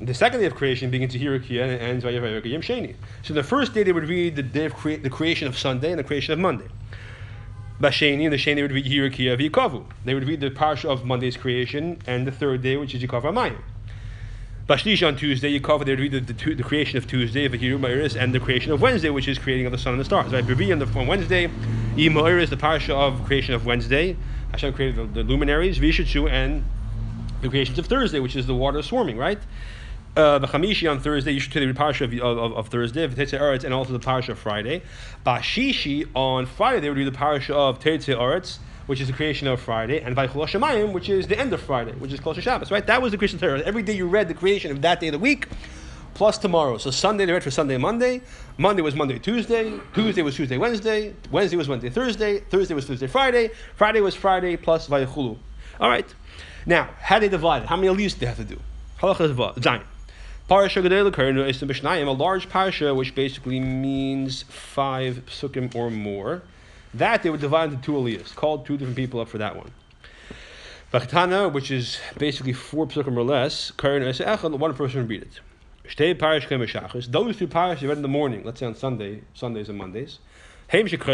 The 0.00 0.14
second 0.14 0.38
day 0.38 0.46
of 0.46 0.54
creation 0.54 0.90
begins 0.90 1.12
to 1.14 1.18
Hirikia 1.18 1.62
and 1.62 1.72
ends 1.72 2.04
Vaveki 2.04 2.46
Yam 2.46 2.62
Sheni. 2.62 2.94
So 3.22 3.34
the 3.34 3.42
first 3.42 3.74
day 3.74 3.82
they 3.82 3.92
would 3.92 4.08
read 4.08 4.36
the 4.36 4.44
day 4.44 4.66
of 4.66 4.74
crea- 4.74 4.96
the 4.96 5.10
creation 5.10 5.48
of 5.48 5.58
Sunday 5.58 5.90
and 5.90 5.98
the 5.98 6.04
creation 6.04 6.32
of 6.32 6.38
Monday. 6.38 6.68
Basheni 7.80 8.22
and 8.22 8.32
the 8.32 8.36
Sheni 8.36 8.62
would 8.62 8.70
read 8.70 8.86
Hirikia 8.86 9.36
V'Yikavu. 9.36 9.84
They 10.04 10.14
would 10.14 10.26
read 10.28 10.40
the 10.40 10.50
parsha 10.50 10.84
of 10.84 11.04
Monday's 11.04 11.36
creation 11.36 12.00
and 12.06 12.28
the 12.28 12.30
third 12.30 12.62
day, 12.62 12.76
which 12.76 12.94
is 12.94 13.02
Yikav 13.02 13.22
Amayim. 13.22 13.58
Bashlish 14.68 15.04
on 15.04 15.16
Tuesday, 15.16 15.58
Yikav, 15.58 15.84
they 15.84 15.92
would 15.92 16.00
read 16.00 16.12
the, 16.12 16.20
the, 16.20 16.54
the 16.54 16.62
creation 16.62 16.96
of 16.96 17.08
Tuesday, 17.08 17.48
V'Hiru 17.48 17.80
Ma'iris, 17.80 18.14
and 18.14 18.32
the 18.32 18.38
creation 18.38 18.70
of 18.70 18.80
Wednesday, 18.80 19.10
which 19.10 19.26
is 19.26 19.36
creating 19.36 19.66
of 19.66 19.72
the 19.72 19.78
sun 19.78 19.94
and 19.94 20.00
the 20.00 20.04
stars. 20.04 20.32
Right? 20.32 20.46
Bevi 20.46 20.70
on, 20.70 20.78
the, 20.78 20.86
on 20.96 21.08
Wednesday, 21.08 21.48
Yima'iris, 21.96 22.50
the 22.50 22.56
parsha 22.56 22.90
of 22.90 23.24
creation 23.24 23.54
of 23.54 23.66
Wednesday. 23.66 24.16
Hashem 24.52 24.74
created 24.74 25.14
the, 25.14 25.22
the 25.22 25.28
luminaries, 25.28 25.80
Vishatsu, 25.80 26.30
and 26.30 26.64
the 27.40 27.48
creations 27.48 27.78
of 27.78 27.86
Thursday, 27.86 28.20
which 28.20 28.36
is 28.36 28.46
the 28.46 28.54
water 28.54 28.82
swarming, 28.82 29.16
right? 29.16 29.40
Uh, 30.18 30.38
the 30.38 30.48
Chamishi 30.48 30.90
on 30.90 30.98
Thursday, 30.98 31.30
you 31.30 31.38
should 31.38 31.52
take 31.52 31.66
the 31.66 31.80
parsha 31.80 32.04
of, 32.04 32.38
of, 32.38 32.52
of 32.52 32.68
Thursday, 32.68 33.06
Tetzei 33.06 33.38
Eretz, 33.38 33.62
and 33.62 33.72
also 33.72 33.92
the 33.92 34.00
parsha 34.00 34.30
of 34.30 34.38
Friday. 34.38 34.82
Bashishi 35.24 36.08
on 36.14 36.44
Friday, 36.44 36.80
they 36.80 36.88
would 36.88 36.98
read 36.98 37.06
the 37.06 37.16
parsha 37.16 37.50
of 37.50 37.78
Tetzei 37.78 38.16
Eretz, 38.16 38.58
which 38.86 39.00
is 39.00 39.06
the 39.06 39.12
creation 39.12 39.46
of 39.46 39.60
Friday, 39.60 40.00
and 40.00 40.16
Vaychol 40.16 40.48
Shemayim, 40.48 40.92
which 40.92 41.08
is 41.08 41.28
the 41.28 41.38
end 41.38 41.52
of 41.52 41.60
Friday, 41.60 41.92
which 41.92 42.12
is 42.12 42.18
close 42.18 42.34
to 42.34 42.42
Shabbos, 42.42 42.72
right? 42.72 42.84
That 42.84 43.00
was 43.00 43.12
the 43.12 43.18
creation 43.18 43.36
of 43.36 43.42
Torah. 43.42 43.60
Every 43.60 43.82
day 43.82 43.92
you 43.92 44.08
read 44.08 44.26
the 44.26 44.34
creation 44.34 44.72
of 44.72 44.82
that 44.82 44.98
day 44.98 45.06
of 45.08 45.12
the 45.12 45.20
week, 45.20 45.46
plus 46.14 46.36
tomorrow. 46.36 46.78
So 46.78 46.90
Sunday 46.90 47.24
they 47.24 47.32
read 47.32 47.44
for 47.44 47.52
Sunday, 47.52 47.76
Monday. 47.76 48.22
Monday 48.56 48.82
was 48.82 48.96
Monday, 48.96 49.20
Tuesday. 49.20 49.78
Tuesday 49.94 50.22
was 50.22 50.34
Tuesday, 50.34 50.58
Wednesday. 50.58 51.14
Wednesday 51.30 51.56
was 51.56 51.68
Wednesday, 51.68 51.90
Thursday. 51.90 52.40
Thursday 52.40 52.74
was 52.74 52.86
Thursday, 52.86 53.06
Friday. 53.06 53.50
Friday 53.76 54.00
was 54.00 54.16
Friday 54.16 54.56
plus 54.56 54.88
Vayachulu. 54.88 55.38
All 55.78 55.88
right. 55.88 56.12
Now, 56.66 56.90
how 56.98 57.20
do 57.20 57.26
they 57.26 57.30
divide 57.30 57.62
it? 57.62 57.68
How 57.68 57.76
many 57.76 57.90
leaves 57.90 58.14
do 58.14 58.20
they 58.20 58.26
have 58.26 58.38
to 58.38 58.44
do? 58.44 58.58
Halacha 59.00 59.54
Zayin. 59.54 59.84
Parasha 60.48 60.80
Karnu 60.80 61.46
is 61.46 61.60
the 61.60 61.66
Mishnayim, 61.66 62.06
a 62.06 62.10
large 62.10 62.48
parasha 62.48 62.94
which 62.94 63.14
basically 63.14 63.60
means 63.60 64.44
five 64.44 65.22
psukim 65.26 65.74
or 65.74 65.90
more. 65.90 66.40
That 66.94 67.22
they 67.22 67.28
would 67.28 67.42
divide 67.42 67.70
into 67.70 67.82
two 67.82 67.92
aliyahs, 67.92 68.34
called 68.34 68.64
two 68.64 68.78
different 68.78 68.96
people 68.96 69.20
up 69.20 69.28
for 69.28 69.36
that 69.36 69.56
one. 69.56 69.72
Vachtana, 70.90 71.52
which 71.52 71.70
is 71.70 71.98
basically 72.16 72.54
four 72.54 72.86
psukim 72.86 73.14
or 73.14 73.24
less, 73.24 73.72
Karnu 73.72 74.08
is 74.08 74.20
Echad, 74.20 74.58
one 74.58 74.72
person 74.72 75.06
read 75.06 75.20
it. 75.20 75.40
Shtei 75.86 76.18
Parish 76.18 76.46
Kemeshachis, 76.48 77.12
those 77.12 77.36
two 77.36 77.46
parashas 77.46 77.82
you 77.82 77.88
read 77.90 77.98
in 77.98 78.02
the 78.02 78.08
morning, 78.08 78.42
let's 78.42 78.58
say 78.60 78.64
on 78.64 78.74
Sunday, 78.74 79.24
Sundays 79.34 79.68
and 79.68 79.76
Mondays. 79.76 80.18
That's 80.72 80.90
exactly 80.90 81.12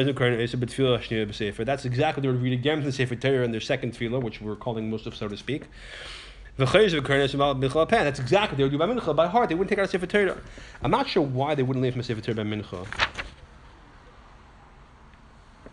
what 1.64 2.22
they 2.22 2.28
would 2.28 2.42
read 2.42 2.52
again 2.52 2.76
from 2.76 2.84
the 2.84 2.92
Sefer 2.92 3.16
Torah 3.16 3.44
in 3.44 3.50
their 3.50 3.60
second 3.60 3.94
tefillah, 3.94 4.22
which 4.22 4.40
we're 4.40 4.54
calling 4.54 4.92
Musaf, 4.92 5.16
so 5.16 5.26
to 5.26 5.36
speak. 5.36 5.64
That's 6.56 6.72
exactly 6.72 8.52
what 8.52 8.56
they 8.56 8.62
would 8.62 8.70
do 8.70 8.78
by 8.78 8.86
mincha 8.86 9.16
by 9.16 9.26
heart. 9.26 9.48
They 9.48 9.56
wouldn't 9.56 9.70
take 9.70 9.78
out 9.80 9.86
a 9.86 9.88
sefer 9.88 10.06
Torah. 10.06 10.40
I'm 10.82 10.90
not 10.90 11.08
sure 11.08 11.22
why 11.22 11.56
they 11.56 11.64
wouldn't 11.64 11.82
leave 11.82 11.94
from 11.94 12.00
a 12.00 12.04
sefer 12.04 12.20
Torah 12.20 12.36
by 12.36 12.42
mincha. 12.44 12.86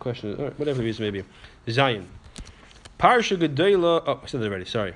Question, 0.00 0.36
right, 0.36 0.58
whatever 0.58 0.78
the 0.78 0.84
reason 0.84 1.04
may 1.04 1.10
be. 1.10 1.24
Zion, 1.70 2.08
parsha 2.98 3.36
gedayla. 3.36 4.02
Oh, 4.04 4.20
I 4.24 4.26
said 4.26 4.40
that 4.40 4.48
already. 4.48 4.64
Sorry. 4.64 4.94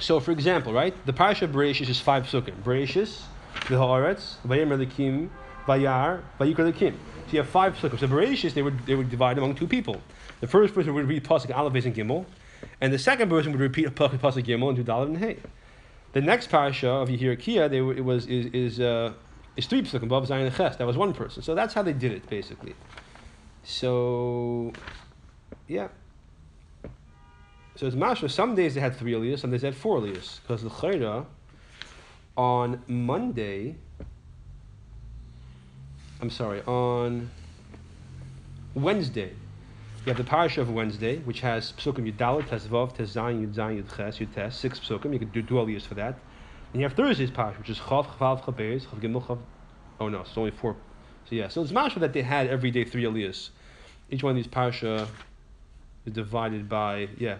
So, 0.00 0.18
for 0.18 0.32
example, 0.32 0.72
right, 0.72 0.94
the 1.06 1.12
parsha 1.12 1.42
of 1.42 1.50
Bereshis 1.50 1.88
is 1.88 2.00
five 2.00 2.24
psukim. 2.24 2.60
Bereshis, 2.62 3.22
the 3.68 3.76
Haaretz, 3.76 4.34
Vayemer 4.46 4.84
Lekim, 4.84 5.28
Vayar, 5.66 6.22
Vayikra 6.40 6.72
Lekim. 6.72 6.94
So 7.26 7.32
you 7.32 7.38
have 7.38 7.48
five 7.48 7.76
psukim. 7.76 8.00
So 8.00 8.08
Bereshis 8.08 8.54
they 8.54 8.62
would 8.62 8.84
they 8.86 8.96
would 8.96 9.10
divide 9.10 9.38
among 9.38 9.54
two 9.54 9.68
people. 9.68 10.00
The 10.40 10.48
first 10.48 10.74
person 10.74 10.92
would 10.94 11.06
read 11.06 11.22
pasuk 11.22 11.56
Aleph 11.56 11.84
and 11.84 11.94
Gimel. 11.94 12.24
And 12.80 12.92
the 12.92 12.98
second 12.98 13.28
person 13.28 13.52
would 13.52 13.60
repeat 13.60 13.86
a 13.86 13.90
pasuk 13.90 14.44
Gimel 14.44 14.68
and 14.68 14.76
do 14.76 14.84
Dalet 14.84 15.06
and 15.06 15.18
Hey. 15.18 15.38
The 16.12 16.20
next 16.20 16.48
parasha 16.48 16.88
of 16.88 17.08
Yehirakia, 17.08 17.68
they 17.68 17.78
it 17.78 18.04
was 18.04 18.26
is 18.26 18.46
is 18.46 18.80
uh, 18.80 19.12
is 19.56 19.66
three 19.66 19.82
psukim 19.82 20.04
above 20.04 20.30
and 20.30 20.54
Ches. 20.54 20.76
That 20.76 20.86
was 20.86 20.96
one 20.96 21.12
person. 21.12 21.42
So 21.42 21.54
that's 21.54 21.74
how 21.74 21.82
they 21.82 21.92
did 21.92 22.12
it 22.12 22.28
basically. 22.28 22.74
So, 23.64 24.72
yeah. 25.66 25.88
So 27.76 27.86
it's 27.86 27.96
mashma. 27.96 28.30
Some 28.30 28.54
days 28.54 28.74
they 28.74 28.80
had 28.80 28.96
three 28.96 29.12
aliyahs, 29.12 29.40
some 29.40 29.50
days 29.50 29.60
they 29.60 29.68
had 29.68 29.76
four 29.76 30.00
aliyahs. 30.00 30.40
Because 30.40 30.62
the 30.62 30.70
chayra 30.70 31.26
on 32.36 32.82
Monday. 32.86 33.76
I'm 36.20 36.30
sorry 36.30 36.62
on 36.62 37.30
Wednesday 38.74 39.32
you 40.08 40.14
have 40.14 40.24
the 40.24 40.30
parasha 40.30 40.62
of 40.62 40.70
Wednesday, 40.70 41.18
which 41.18 41.40
has 41.40 41.72
psukim 41.72 42.10
Yudalit, 42.10 42.48
Tezvav, 42.48 42.96
Tezayin, 42.96 43.46
Yudzayin, 43.46 43.82
Yudches, 43.82 44.26
Yutes, 44.26 44.54
six 44.54 44.80
psukim. 44.80 45.12
You 45.12 45.18
could 45.18 45.32
do 45.32 45.42
dual 45.42 45.68
years 45.68 45.84
for 45.84 45.96
that. 45.96 46.18
And 46.72 46.80
you 46.80 46.88
have 46.88 46.94
Thursday's 46.96 47.30
parasha, 47.30 47.58
which 47.58 47.68
is 47.68 47.78
Chav, 47.78 48.06
Chavav, 48.06 48.40
Chabez, 48.40 48.86
Chav 48.86 49.00
Gimel, 49.02 49.22
Chav. 49.22 49.38
Oh 50.00 50.08
no, 50.08 50.20
it's 50.20 50.34
only 50.34 50.50
four. 50.50 50.76
So 51.28 51.34
yeah, 51.34 51.48
so 51.48 51.60
it's 51.60 51.72
mashma 51.72 52.00
that 52.00 52.14
they 52.14 52.22
had 52.22 52.46
every 52.46 52.70
day 52.70 52.84
three 52.84 53.04
aliyahs. 53.04 53.50
Each 54.08 54.22
one 54.22 54.30
of 54.30 54.36
these 54.36 54.46
parasha 54.46 55.08
is 56.06 56.14
divided 56.14 56.70
by 56.70 57.08
yeah, 57.18 57.36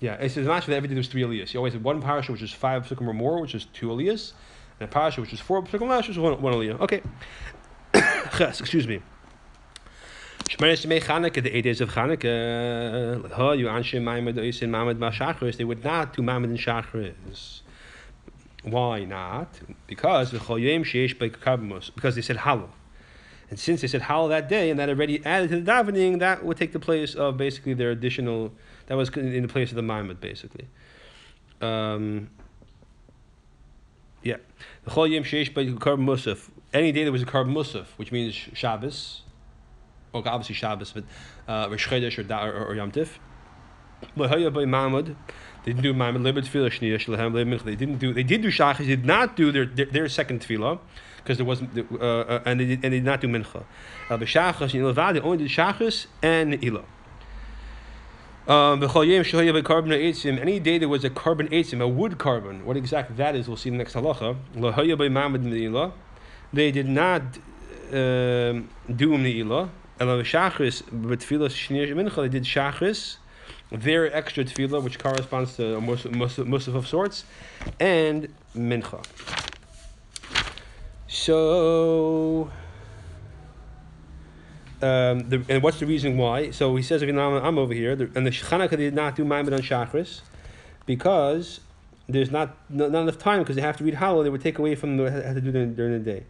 yeah. 0.00 0.14
It's 0.14 0.34
mashma 0.34 0.66
that 0.66 0.72
every 0.72 0.88
day 0.88 0.94
there's 0.94 1.06
three 1.06 1.22
aliyahs. 1.22 1.54
You 1.54 1.60
always 1.60 1.74
have 1.74 1.84
one 1.84 2.02
parasha 2.02 2.32
which 2.32 2.42
is 2.42 2.52
five 2.52 2.88
psukim 2.88 3.06
or 3.06 3.14
more, 3.14 3.40
which 3.40 3.54
is 3.54 3.66
two 3.66 3.86
aliyahs, 3.86 4.32
and 4.80 4.88
a 4.88 4.92
parasha 4.92 5.20
which 5.20 5.32
is 5.32 5.38
four 5.38 5.62
psukim 5.62 5.96
which 5.96 6.08
is 6.08 6.18
one, 6.18 6.42
one 6.42 6.54
aliyah. 6.54 6.80
Okay, 6.80 7.02
excuse 8.40 8.88
me. 8.88 9.00
Shmeres 10.54 10.86
Yemei 10.86 11.02
Chanukah, 11.02 11.42
the 11.42 11.56
eight 11.56 11.62
days 11.62 11.80
of 11.80 11.90
Chanukah, 11.90 13.28
ha, 13.32 13.52
you 13.52 13.66
anshe 13.66 14.00
Maimad 14.00 14.38
Oisin 14.38 14.70
Maimad 14.70 14.98
Mashachris, 14.98 15.56
they 15.56 15.64
would 15.64 15.82
not 15.82 16.14
do 16.14 16.22
Maimad 16.22 16.44
and 16.44 16.58
Shachris. 16.58 17.62
Why 18.62 19.02
not? 19.02 19.48
Because 19.88 20.30
the 20.30 20.38
Khoyam 20.38 20.84
Shesh 20.84 21.18
by 21.18 21.30
Karb 21.30 21.90
because 21.96 22.14
they 22.14 22.20
said 22.20 22.36
Hallel. 22.36 22.68
And 23.50 23.58
since 23.58 23.80
they 23.80 23.88
said 23.88 24.02
Hallel 24.02 24.28
that 24.28 24.48
day, 24.48 24.70
and 24.70 24.78
that 24.78 24.88
already 24.88 25.26
added 25.26 25.50
to 25.50 25.60
the 25.60 25.72
davening, 25.72 26.20
that 26.20 26.44
would 26.44 26.56
take 26.56 26.72
the 26.72 26.78
place 26.78 27.16
of 27.16 27.36
basically 27.36 27.74
their 27.74 27.90
additional, 27.90 28.52
that 28.86 28.94
was 28.96 29.08
in 29.08 29.42
the 29.42 29.48
place 29.48 29.70
of 29.70 29.76
the 29.76 29.82
Maimad, 29.82 30.20
basically. 30.20 30.68
Um, 31.60 32.30
yeah. 34.22 34.36
Any 34.86 35.02
day 36.92 37.02
there 37.02 37.12
was 37.12 37.22
a 37.22 37.26
Karb 37.26 37.52
Musaf, 37.52 37.86
which 37.96 38.12
means 38.12 38.34
Shabbos, 38.34 39.22
well, 40.14 40.22
obviously 40.26 40.54
Shabbos, 40.54 40.92
but 40.92 41.04
uh, 41.48 41.68
Rosh 41.70 41.88
Chodesh 41.88 42.18
or, 42.18 42.56
or, 42.56 42.66
or 42.66 42.74
Yom 42.74 42.92
Tif. 42.92 43.18
They 44.16 45.72
didn't 45.72 45.82
do 45.82 45.94
Shlehem 46.98 47.32
They 47.32 47.74
didn't 47.74 47.98
do. 47.98 48.12
They 48.12 48.22
did 48.22 48.42
do 48.42 48.48
Shachis. 48.48 48.78
They 48.78 48.86
did 48.86 49.06
not 49.06 49.36
do 49.36 49.50
their 49.50 49.66
their, 49.66 49.86
their 49.86 50.08
second 50.08 50.40
Tefillah 50.40 50.78
because 51.16 51.38
there 51.38 51.46
wasn't. 51.46 51.90
Uh, 52.00 52.40
and 52.44 52.60
they 52.60 52.66
did, 52.66 52.84
and 52.84 52.92
they 52.92 52.98
did 52.98 53.04
not 53.04 53.20
do 53.20 53.28
Mincha. 53.28 53.64
Uh, 54.10 54.18
B'Shachas 54.18 54.74
and 54.74 54.82
Ilavad 54.84 55.14
they 55.14 55.20
only 55.20 55.38
did 55.38 55.48
Shachis 55.48 56.06
and 56.22 56.54
Ilah. 56.54 56.84
Um, 58.46 58.82
any 58.82 60.60
day 60.60 60.76
there 60.76 60.88
was 60.88 61.02
a 61.02 61.08
korban 61.08 61.50
eitzim, 61.50 61.80
a 61.80 61.88
wood 61.88 62.18
carbon. 62.18 62.66
What 62.66 62.76
exactly 62.76 63.16
that 63.16 63.34
is, 63.34 63.48
we'll 63.48 63.56
see 63.56 63.70
in 63.70 63.78
the 63.78 63.84
next 63.84 63.94
halacha. 63.94 64.36
They 66.52 66.70
did 66.70 66.88
not 66.88 67.22
um, 67.22 68.68
do 68.94 69.16
Ne'ilah. 69.16 69.70
Ela 70.00 70.22
Shachris, 70.22 70.82
but 70.90 71.20
Tefillah 71.20 71.48
Shnir 71.48 71.88
Mincha, 71.94 72.16
they 72.16 72.28
did 72.28 72.44
Shachris, 72.44 73.16
their 73.70 74.14
extra 74.14 74.44
Tefillah, 74.44 74.82
which 74.82 74.98
corresponds 74.98 75.56
to 75.56 75.76
a 75.76 75.80
Musaf 75.80 76.74
of 76.74 76.86
sorts, 76.86 77.24
and 77.78 78.28
Mincha. 78.56 79.04
So, 81.06 82.50
um, 84.82 85.28
the, 85.28 85.44
and 85.48 85.62
what's 85.62 85.78
the 85.78 85.86
reason 85.86 86.16
why? 86.16 86.50
So 86.50 86.74
he 86.74 86.82
says, 86.82 87.02
if 87.02 87.08
know, 87.08 87.38
I'm 87.38 87.58
over 87.58 87.72
here, 87.72 87.92
and 87.92 88.26
the 88.26 88.30
Chanukah 88.30 88.76
did 88.76 88.94
not 88.94 89.14
do 89.14 89.24
Maimon 89.24 89.54
on 89.54 89.60
Shachris, 89.60 90.22
because 90.86 91.60
there's 92.08 92.30
not, 92.30 92.56
not, 92.68 92.88
enough 92.88 93.18
time 93.18 93.40
because 93.40 93.56
they 93.56 93.62
have 93.62 93.76
to 93.78 93.84
read 93.84 93.94
Hallel, 93.94 94.24
they 94.24 94.30
would 94.30 94.42
take 94.42 94.58
away 94.58 94.74
from 94.74 94.96
the 94.96 95.10
have 95.10 95.34
to 95.36 95.40
do 95.40 95.52
during 95.52 95.92
the 95.92 95.98
day. 95.98 96.24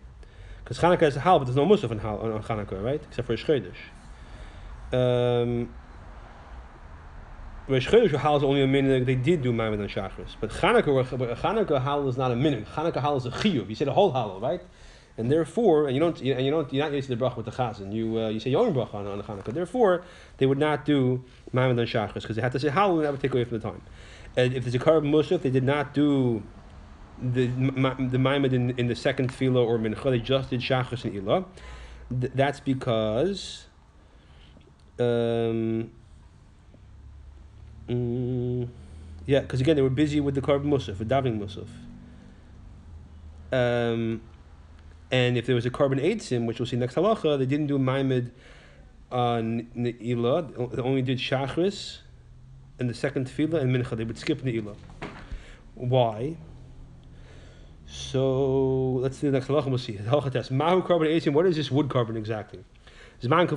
Because 0.64 0.78
Chanukah 0.78 1.02
is 1.02 1.16
a 1.16 1.20
hal, 1.20 1.38
but 1.38 1.44
there's 1.44 1.56
no 1.56 1.66
musaf 1.66 1.90
on, 1.90 1.98
hal, 1.98 2.18
on, 2.18 2.42
Chanukah, 2.42 2.82
right? 2.82 3.02
Except 3.06 3.26
for 3.26 3.36
Shchedesh. 3.36 3.74
Um, 4.92 5.74
Rosh 7.68 7.88
Chodesh 7.88 8.14
hal 8.16 8.36
is 8.36 8.42
only 8.42 8.62
a 8.62 8.66
minute 8.66 9.04
they 9.04 9.14
did 9.14 9.42
do 9.42 9.52
Maimon 9.52 9.80
and 9.80 9.90
Shachris. 9.90 10.36
But 10.40 10.50
Chanukah, 10.50 11.36
Chanukah 11.36 11.82
hal 11.82 12.08
is 12.08 12.16
not 12.16 12.30
a 12.30 12.36
minute. 12.36 12.66
Chanukah 12.74 13.00
hal 13.00 13.16
is 13.16 13.26
a 13.26 13.30
chiyuv. 13.30 13.68
You 13.68 13.74
say 13.74 13.84
the 13.84 13.92
whole 13.92 14.12
hal, 14.12 14.40
right? 14.40 14.62
And 15.16 15.30
therefore, 15.30 15.86
and 15.86 15.94
you 15.94 16.00
don't, 16.00 16.18
and 16.20 16.44
you 16.44 16.50
don't, 16.50 16.72
you're 16.72 16.84
not 16.84 16.92
used 16.92 17.08
to 17.08 17.14
the 17.14 17.24
bracha 17.24 17.36
with 17.36 17.46
the 17.46 17.52
chazan. 17.52 17.92
You 17.92 18.18
uh, 18.18 18.28
you 18.28 18.40
say 18.40 18.50
your 18.50 18.66
own 18.66 18.74
bracha 18.74 18.94
on, 18.94 19.06
on 19.06 19.18
the 19.18 19.24
Chanukah. 19.24 19.52
Therefore, 19.54 20.02
they 20.38 20.46
would 20.46 20.58
not 20.58 20.84
do 20.84 21.24
Maimon 21.52 21.78
and 21.78 21.88
Shachris 21.88 22.14
because 22.14 22.36
they 22.36 22.42
had 22.42 22.52
to 22.52 22.58
say 22.58 22.68
hal, 22.68 22.96
and 22.96 23.04
that 23.04 23.12
would 23.12 23.20
take 23.20 23.32
away 23.32 23.44
from 23.44 23.58
the 23.60 23.70
time. 23.70 23.82
And 24.36 24.52
if 24.54 24.64
there's 24.64 24.74
a 24.74 24.78
karb 24.78 25.02
musaf, 25.02 25.42
they 25.42 25.50
did 25.50 25.62
not 25.62 25.94
do 25.94 26.42
the 27.20 27.46
the 27.46 28.18
Maimad 28.18 28.52
in, 28.52 28.70
in 28.78 28.88
the 28.88 28.94
second 28.94 29.32
tefillah 29.32 29.64
or 29.66 29.78
mincha, 29.78 30.10
they 30.10 30.18
just 30.18 30.50
did 30.50 30.60
shachas 30.60 31.04
and 31.04 31.14
ilah. 31.14 31.44
Th- 32.20 32.32
that's 32.34 32.60
because 32.60 33.66
um, 34.98 35.90
mm, 37.88 38.68
yeah, 39.26 39.40
because 39.40 39.60
again 39.60 39.76
they 39.76 39.82
were 39.82 39.90
busy 39.90 40.20
with 40.20 40.34
the 40.34 40.40
karb 40.40 40.64
musaf, 40.64 40.98
with 40.98 41.08
davening 41.08 41.38
musaf. 41.38 41.68
Um, 43.52 44.20
and 45.10 45.36
if 45.38 45.46
there 45.46 45.54
was 45.54 45.64
a 45.64 45.70
korban 45.70 46.20
sim 46.20 46.46
which 46.46 46.58
we'll 46.58 46.66
see 46.66 46.76
next 46.76 46.96
halacha, 46.96 47.38
they 47.38 47.46
didn't 47.46 47.68
do 47.68 47.78
Maimad 47.78 48.32
on 49.12 49.68
Ne'ilah, 49.76 50.74
they 50.74 50.82
only 50.82 51.02
did 51.02 51.18
Shachris 51.18 51.98
in 52.80 52.88
the 52.88 52.94
second 52.94 53.28
tefillah 53.28 53.60
and 53.60 53.74
Mincha. 53.74 53.96
They 53.96 54.04
would 54.04 54.18
skip 54.18 54.42
Ne'ilah. 54.42 54.76
Why? 55.74 56.36
So 57.94 58.94
let's 59.02 59.20
do 59.20 59.30
the 59.30 59.38
next 59.38 59.46
halacha. 59.46 59.66
We'll 59.66 59.78
see. 59.78 59.92
Test. 59.92 60.50
Mahu 60.50 60.82
korban 60.82 61.06
eighteen. 61.06 61.32
What 61.32 61.46
is 61.46 61.54
this 61.54 61.70
wood 61.70 61.88
korban 61.88 62.16
exactly? 62.16 62.64
Zman. 63.22 63.48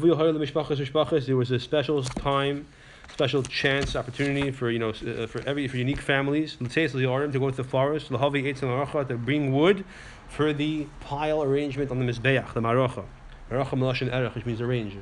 There 1.25 1.35
was 1.35 1.49
a 1.49 1.59
special 1.59 2.03
time, 2.03 2.67
special 3.11 3.41
chance, 3.41 3.95
opportunity 3.95 4.51
for 4.51 4.69
you 4.69 4.77
know 4.77 4.89
uh, 4.89 5.25
for 5.25 5.41
every 5.47 5.67
for 5.67 5.77
unique 5.77 6.01
families. 6.01 6.55
To 6.57 6.65
go 6.65 7.49
to 7.49 7.57
the 7.57 7.63
forest. 7.63 8.09
To 8.09 9.17
bring 9.17 9.53
wood 9.53 9.83
for 10.29 10.53
the 10.53 10.85
pile 10.99 11.41
arrangement 11.41 11.89
on 11.89 11.97
the 11.97 12.05
mizbeach, 12.05 12.53
the 12.53 12.61
melashin 12.61 14.13
erech, 14.13 14.35
which 14.35 14.45
means 14.45 14.61
arrange, 14.61 14.95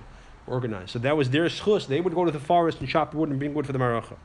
organize. 0.47 0.91
So 0.91 0.99
that 0.99 1.17
was 1.17 1.29
their 1.31 1.47
schus. 1.47 1.87
They 1.87 1.99
would 1.99 2.15
go 2.15 2.23
to 2.23 2.31
the 2.31 2.39
forest 2.39 2.79
and 2.79 2.87
chop 2.87 3.13
wood 3.13 3.29
and 3.29 3.37
bring 3.37 3.53
wood 3.53 3.65
for 3.65 3.73
the 3.73 3.79
maracha. 3.79 4.15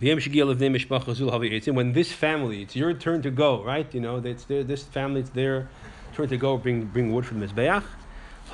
When 0.00 1.92
this 1.92 2.12
family, 2.12 2.62
it's 2.62 2.76
your 2.76 2.94
turn 2.94 3.22
to 3.22 3.30
go, 3.30 3.64
right? 3.64 3.92
You 3.92 4.00
know, 4.00 4.16
it's 4.18 4.44
their, 4.44 4.62
this 4.62 4.84
family, 4.84 5.20
it's 5.22 5.30
their 5.30 5.68
turn 6.14 6.28
to 6.28 6.36
go 6.36 6.56
bring 6.56 6.84
bring 6.84 7.12
wood 7.12 7.26
from 7.26 7.40
the 7.40 7.46
mizbeach. 7.48 7.82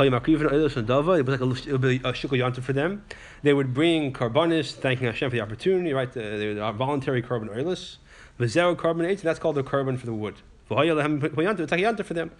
It 0.01 0.11
was 0.11 0.77
like 0.77 1.41
a, 1.41 1.47
be 1.79 1.97
a 1.97 2.13
shukal 2.13 2.39
yontif 2.39 2.63
for 2.63 2.73
them. 2.73 3.05
They 3.43 3.53
would 3.53 3.75
bring 3.75 4.13
karbanis, 4.13 4.73
thanking 4.73 5.07
Hashem 5.07 5.31
for 5.31 5.37
the 5.37 5.43
opportunity, 5.43 5.93
right? 5.93 6.09
Uh, 6.09 6.15
they 6.15 6.55
were 6.55 6.63
uh, 6.63 6.73
voluntary 6.73 7.23
korban 7.23 7.55
oilers. 7.55 7.99
V'zero 8.41 8.75
korban 8.75 9.07
eight, 9.07 9.21
that's 9.21 9.39
called 9.39 9.57
the 9.57 9.63
korban 9.63 9.99
for 9.99 10.07
the 10.07 10.15
wood. 10.15 10.37
It's 10.71 11.71
like 11.73 12.07
for 12.07 12.15
them. 12.15 12.31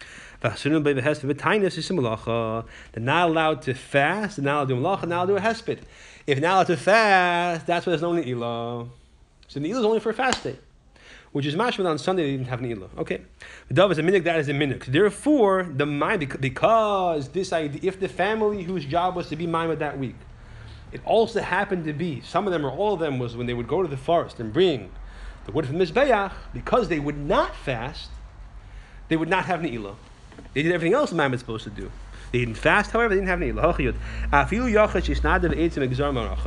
They're 2.93 3.03
not 3.03 3.29
allowed 3.29 3.63
to 3.63 3.75
fast, 3.75 4.37
they're 4.37 4.45
not 4.45 4.55
allowed 4.55 4.69
to 4.69 4.75
do 4.75 4.81
malacha, 4.81 5.01
they're 5.01 5.09
not 5.09 5.17
allowed 5.17 5.27
to 5.27 5.33
do 5.33 5.37
a 5.37 5.41
hesped. 5.41 5.79
If 6.27 6.41
now 6.41 6.63
to 6.63 6.77
fast, 6.77 7.67
that's 7.67 7.85
why 7.85 7.91
there's 7.91 8.03
no 8.03 8.13
ne'ilah. 8.13 8.89
So 9.49 9.61
ne'ilah 9.61 9.79
is 9.79 9.85
only 9.85 10.01
for 10.01 10.11
a 10.11 10.15
fast 10.15 10.43
day, 10.43 10.59
which 11.33 11.45
is 11.45 11.55
mashman 11.55 11.87
on 11.87 11.99
Sunday 11.99 12.25
they 12.25 12.37
didn't 12.39 12.49
have 12.49 12.61
ne'ilah. 12.61 12.89
Okay, 12.99 13.21
the 13.69 13.75
dove 13.75 13.93
is 13.93 13.99
a 13.99 14.03
minhag, 14.03 14.25
that 14.25 14.39
is 14.39 14.49
a 14.49 14.53
minhag. 14.53 14.87
Therefore, 14.87 15.65
the 15.65 15.85
mind 15.85 16.27
because 16.41 17.29
this 17.29 17.53
idea, 17.53 17.81
if 17.83 18.01
the 18.01 18.09
family 18.09 18.63
whose 18.63 18.87
job 18.87 19.17
was 19.17 19.29
to 19.29 19.37
be 19.37 19.47
maimed 19.47 19.79
that 19.81 19.99
week, 19.99 20.17
it 20.93 21.03
also 21.05 21.41
happened 21.41 21.85
to 21.85 21.93
be 21.93 22.23
some 22.23 22.47
of 22.47 22.53
them 22.53 22.65
or 22.65 22.71
all 22.71 22.95
of 22.95 23.01
them 23.01 23.19
was 23.19 23.37
when 23.37 23.47
they 23.47 23.55
would 23.55 23.69
go 23.69 23.83
to 23.83 23.89
the 23.89 23.97
forest 23.97 24.41
and 24.41 24.53
bring 24.53 24.91
the 25.45 25.53
wood 25.53 25.67
from 25.67 25.79
mizbeach 25.79 26.33
because 26.53 26.89
they 26.89 26.99
would 26.99 27.19
not 27.19 27.55
fast, 27.55 28.11
they 29.09 29.17
would 29.17 29.29
not 29.29 29.45
have 29.47 29.61
ne'ilah. 29.61 29.97
They 30.53 30.63
did 30.63 30.73
everything 30.73 30.95
else 30.95 31.11
the 31.11 31.17
man 31.17 31.37
supposed 31.39 31.65
to 31.65 31.71
do. 31.71 31.91
They 32.35 32.41
didn't 32.41 32.57
fast, 32.57 32.91
however, 32.91 33.15
they 33.15 33.21
didn't 33.21 33.29
have 33.29 33.41
any 33.43 33.53
lahachiyut. 33.53 33.95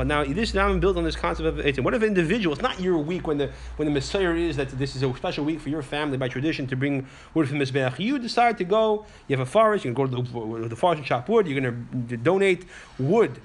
Now, 0.05 0.23
this 0.25 0.53
now 0.53 0.77
built 0.77 0.97
on 0.97 1.05
this 1.05 1.15
concept 1.15 1.47
of 1.47 1.55
etzim. 1.63 1.85
What 1.85 1.93
if 1.93 2.01
an 2.01 2.09
individual? 2.09 2.51
It's 2.51 2.61
not 2.61 2.81
your 2.81 2.97
week 2.97 3.25
when 3.25 3.37
the 3.37 3.53
when 3.77 3.85
the 3.85 3.93
Messiah 3.93 4.33
is 4.33 4.57
that 4.57 4.67
this 4.77 4.97
is 4.97 5.03
a 5.03 5.13
special 5.15 5.45
week 5.45 5.61
for 5.61 5.69
your 5.69 5.81
family 5.81 6.17
by 6.17 6.27
tradition 6.27 6.67
to 6.67 6.75
bring 6.75 7.07
wood 7.33 7.47
from 7.47 7.59
the 7.59 7.63
mizbeach. 7.63 7.99
You 7.99 8.19
decide 8.19 8.57
to 8.57 8.65
go. 8.65 9.05
You 9.29 9.37
have 9.37 9.47
a 9.47 9.49
forest. 9.49 9.85
You 9.85 9.93
can 9.93 10.03
go 10.03 10.07
to 10.11 10.21
the, 10.21 10.67
the 10.67 10.75
forest 10.75 10.97
and 10.97 11.07
chop 11.07 11.29
wood. 11.29 11.47
You're 11.47 11.61
going 11.61 12.05
to 12.09 12.17
donate 12.17 12.65
wood 12.99 13.39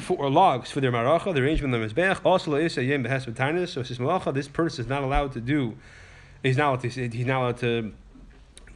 for 0.00 0.16
or 0.16 0.30
logs 0.30 0.72
for 0.72 0.80
their 0.80 0.90
maracha, 0.90 1.32
the 1.32 1.40
arrangement 1.40 1.72
of 1.76 1.80
the 1.80 1.86
mizbeach. 1.94 2.18
Also, 2.24 2.50
so 3.66 4.32
this 4.32 4.48
person 4.48 4.84
is 4.84 4.88
not 4.88 5.04
allowed 5.04 5.30
to 5.30 5.40
do. 5.40 5.76
He's 6.42 6.56
not 6.56 6.70
allowed 6.70 6.80
to. 6.80 6.88
He's 6.88 7.26
not 7.26 7.40
allowed 7.40 7.58
to 7.58 7.92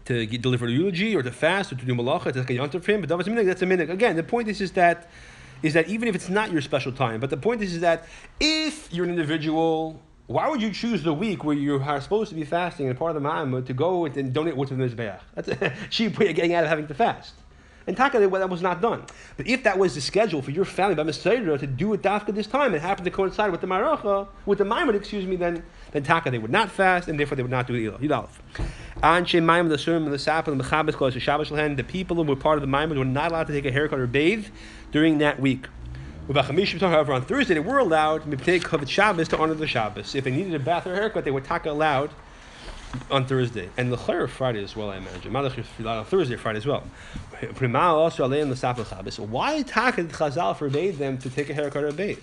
to 0.07 0.27
deliver 0.27 0.67
a 0.67 0.71
eulogy 0.71 1.15
or 1.15 1.23
to 1.23 1.31
fast 1.31 1.73
or 1.73 1.77
to 1.77 1.85
do 1.85 1.95
malacha, 1.95 2.33
to 2.33 2.45
take 2.45 2.51
a 2.51 2.61
yontif 2.61 2.83
for 2.83 2.93
him. 2.93 3.01
But 3.01 3.09
that's 3.09 3.29
a 3.29 3.31
minhag. 3.31 3.47
That's 3.47 3.63
a 3.63 3.67
minhag. 3.67 3.91
Again, 3.91 4.17
the 4.17 4.23
point 4.23 4.49
is, 4.49 4.61
is 4.61 4.73
that 4.73 5.09
is 5.63 5.75
that 5.75 5.89
even 5.89 6.09
if 6.09 6.15
it's 6.15 6.29
not 6.29 6.51
your 6.51 6.61
special 6.61 6.93
time, 6.93 7.21
but 7.21 7.31
the 7.31 7.37
point 7.37 7.63
is, 7.63 7.75
is 7.75 7.81
that 7.83 8.05
if 8.41 8.93
you're 8.93 9.05
an 9.05 9.11
individual, 9.11 10.01
why 10.27 10.49
would 10.49 10.61
you 10.61 10.73
choose 10.73 11.03
the 11.03 11.13
week 11.13 11.45
where 11.45 11.57
you 11.57 11.81
are 11.81 12.01
supposed 12.01 12.31
to 12.31 12.35
be 12.35 12.45
fasting 12.45 12.89
and 12.89 12.99
part 12.99 13.15
of 13.15 13.23
the 13.23 13.29
ma'am 13.29 13.65
to 13.65 13.73
go 13.73 14.05
and 14.07 14.33
donate 14.33 14.57
what's 14.57 14.71
in 14.71 14.79
the 14.79 14.89
mizbeach? 14.89 15.21
That's 15.35 15.49
a 15.49 15.73
cheap 15.91 16.19
way 16.19 16.31
of 16.31 16.37
getting 16.37 16.55
out 16.55 16.65
of 16.65 16.71
having 16.71 16.89
to 16.89 16.95
fast. 16.95 17.35
And 17.87 17.97
Taka, 17.97 18.19
that 18.21 18.51
was 18.51 18.63
not 18.63 18.81
done. 18.81 19.05
But 19.37 19.47
if 19.47 19.65
that 19.65 19.79
was 19.79 19.95
the 19.95 20.01
schedule 20.01 20.43
for 20.43 20.51
your 20.51 20.65
family 20.65 20.95
by 20.95 21.03
Messiah 21.03 21.59
to 21.59 21.67
do 21.67 21.93
it 21.93 22.03
dafka 22.03 22.35
this 22.35 22.47
time, 22.47 22.75
it 22.75 22.81
happened 22.81 23.05
to 23.07 23.11
coincide 23.11 23.51
with 23.51 23.61
the 23.61 23.67
Maracha, 23.67 24.29
with 24.47 24.59
the 24.59 24.65
Maimon, 24.65 24.95
excuse 24.95 25.27
me, 25.27 25.37
then, 25.37 25.65
then 25.91 26.03
Taka, 26.03 26.31
they 26.31 26.39
would 26.39 26.51
not 26.51 26.71
fast, 26.71 27.09
and 27.09 27.19
therefore 27.19 27.37
they 27.37 27.43
would 27.43 27.51
not 27.51 27.67
do 27.67 27.75
it 27.75 28.03
either. 28.03 28.27
Anshe 29.03 29.43
Maimon, 29.43 29.69
the 29.69 29.77
Surim, 29.77 30.09
the 30.11 30.19
Sap, 30.19 30.47
and 30.47 30.61
the 30.61 30.65
Mechabes, 30.65 30.95
close 30.95 31.15
to 31.15 31.21
Shabbos 31.21 31.49
the 31.49 31.85
people 31.87 32.17
who 32.17 32.23
were 32.23 32.37
part 32.37 32.57
of 32.57 32.61
the 32.61 32.69
Maimon 32.69 32.99
were 32.99 33.05
not 33.05 33.31
allowed 33.31 33.49
to 33.49 33.53
take 33.53 33.65
a 33.65 33.73
haircut 33.73 33.99
or 33.99 34.07
bathe 34.07 34.47
during 34.93 35.19
that 35.19 35.41
week. 35.41 35.67
However, 36.33 37.13
on 37.13 37.23
Thursday 37.23 37.55
they 37.55 37.61
were 37.61 37.79
allowed 37.79 38.31
to 38.31 38.37
take 38.37 38.65
Shabbos 38.89 39.29
to 39.29 39.39
honor 39.39 39.55
the 39.55 39.67
Shabbos. 39.67 40.15
If 40.15 40.25
they 40.25 40.31
needed 40.31 40.55
a 40.55 40.61
bath 40.61 40.87
or 40.87 40.93
a 40.93 40.97
haircut, 40.97 41.25
they 41.25 41.33
were 41.33 41.41
taka 41.41 41.71
allowed 41.71 42.11
on 43.11 43.27
Thursday, 43.27 43.69
and 43.77 43.93
the 43.93 43.97
Chayr 43.97 44.29
Friday 44.29 44.63
as 44.63 44.77
well, 44.77 44.91
I 44.91 44.97
imagine. 44.97 45.33
Malach 45.33 45.59
on 45.87 46.05
Thursday, 46.05 46.37
Friday 46.37 46.59
as 46.59 46.67
well. 46.67 46.85
Why 49.27 49.63
Taka 49.63 50.05
Chazal 50.05 50.57
forbade 50.57 50.99
them 50.99 51.19
to 51.19 51.31
take 51.31 51.51
a 51.51 51.55
haircut 51.55 51.85
or 51.85 51.89
a 51.89 51.93
bathe? 51.93 52.19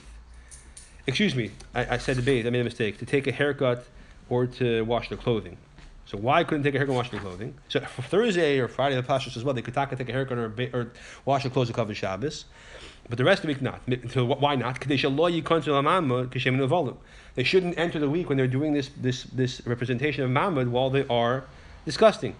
Excuse 1.08 1.36
me, 1.36 1.52
I, 1.74 1.96
I 1.96 1.98
said 1.98 2.18
to 2.18 2.22
bathe. 2.22 2.46
I 2.46 2.52
made 2.52 2.62
a 2.62 2.64
mistake. 2.64 3.00
To 3.00 3.06
take 3.06 3.28
a 3.28 3.32
haircut 3.32 3.86
or 4.30 4.46
to 4.46 4.84
wash 4.84 5.10
their 5.10 5.18
clothing. 5.18 5.58
So 6.06 6.18
why 6.18 6.44
couldn't 6.44 6.64
they 6.64 6.70
take 6.70 6.76
a 6.76 6.80
haircut 6.80 6.94
and 6.94 6.98
wash 6.98 7.10
their 7.12 7.20
clothing? 7.20 7.54
So 7.68 7.80
for 7.82 8.02
Thursday 8.02 8.60
or 8.60 8.68
Friday, 8.68 8.96
the 8.96 9.04
Pashas 9.04 9.38
as 9.38 9.44
well, 9.44 9.54
they 9.54 9.62
could 9.62 9.74
take 9.74 10.10
a 10.10 10.12
haircut 10.12 10.38
or, 10.38 10.50
ba- 10.50 10.76
or 10.76 10.92
wash 11.26 11.44
their 11.44 11.52
clothes 11.52 11.68
to 11.68 11.74
cover 11.74 11.94
Shabbos. 11.94 12.46
But 13.10 13.17
the 13.17 13.24
rest 13.24 13.43
of 13.43 13.48
the 13.48 13.54
week 13.54 13.62
not. 13.62 13.82
So 14.12 14.24
why 14.24 14.56
not? 14.56 14.80
They 14.80 14.98
shouldn't 17.43 17.80
enter 17.80 18.00
the 18.00 18.10
week 18.10 18.30
when 18.30 18.38
they're 18.38 18.48
doing 18.48 18.74
this 18.74 18.91
this 18.95 19.24
this 19.24 19.65
representation 19.65 20.24
of 20.24 20.30
Ma'amad 20.30 20.69
while 20.69 20.91
they 20.91 21.08
are 21.08 21.45
disgusting. 21.86 22.36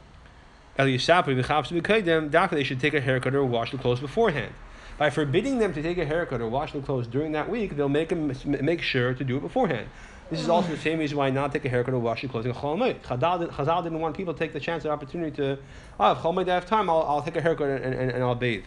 They 0.77 0.97
should 0.97 2.79
take 2.79 2.93
a 2.93 3.01
haircut 3.01 3.36
or 3.36 3.45
wash 3.45 3.71
the 3.71 3.77
clothes 3.77 3.99
beforehand. 3.99 4.53
By 4.99 5.10
forbidding 5.10 5.58
them 5.60 5.73
to 5.73 5.82
take 5.82 5.97
a 5.97 6.05
haircut 6.05 6.39
or 6.41 6.49
wash 6.49 6.73
the 6.73 6.82
clothes 6.82 7.08
during 7.08 7.32
that 7.32 7.49
week, 7.49 7.75
they'll 7.75 7.89
make 7.89 8.10
them 8.10 8.32
make 8.45 8.82
sure 8.82 9.13
to 9.13 9.23
do 9.23 9.38
it 9.38 9.41
beforehand. 9.41 9.88
This 10.29 10.39
is 10.41 10.49
also 10.49 10.69
the 10.69 10.77
same 10.77 10.99
reason 10.99 11.17
why 11.17 11.32
not 11.32 11.51
take 11.51 11.65
a 11.65 11.69
haircut 11.69 11.95
or 11.95 11.99
wash 11.99 12.21
your 12.21 12.32
clothes 12.32 12.45
in 12.45 12.53
Chol 12.53 12.77
Chazal 13.01 13.84
didn't 13.84 13.99
want 13.99 14.15
people 14.15 14.34
to 14.34 14.39
take 14.39 14.53
the 14.53 14.60
chance 14.60 14.86
or 14.86 14.91
opportunity 14.91 15.32
to, 15.38 15.58
oh, 15.99 16.12
if 16.12 16.19
Chol 16.19 16.47
I 16.47 16.53
have 16.53 16.67
time, 16.67 16.88
I'll, 16.89 17.01
I'll 17.01 17.23
take 17.23 17.36
a 17.36 17.41
haircut 17.41 17.67
and, 17.67 17.95
and, 17.95 18.12
and 18.12 18.23
I'll 18.23 18.36
bathe. 18.36 18.63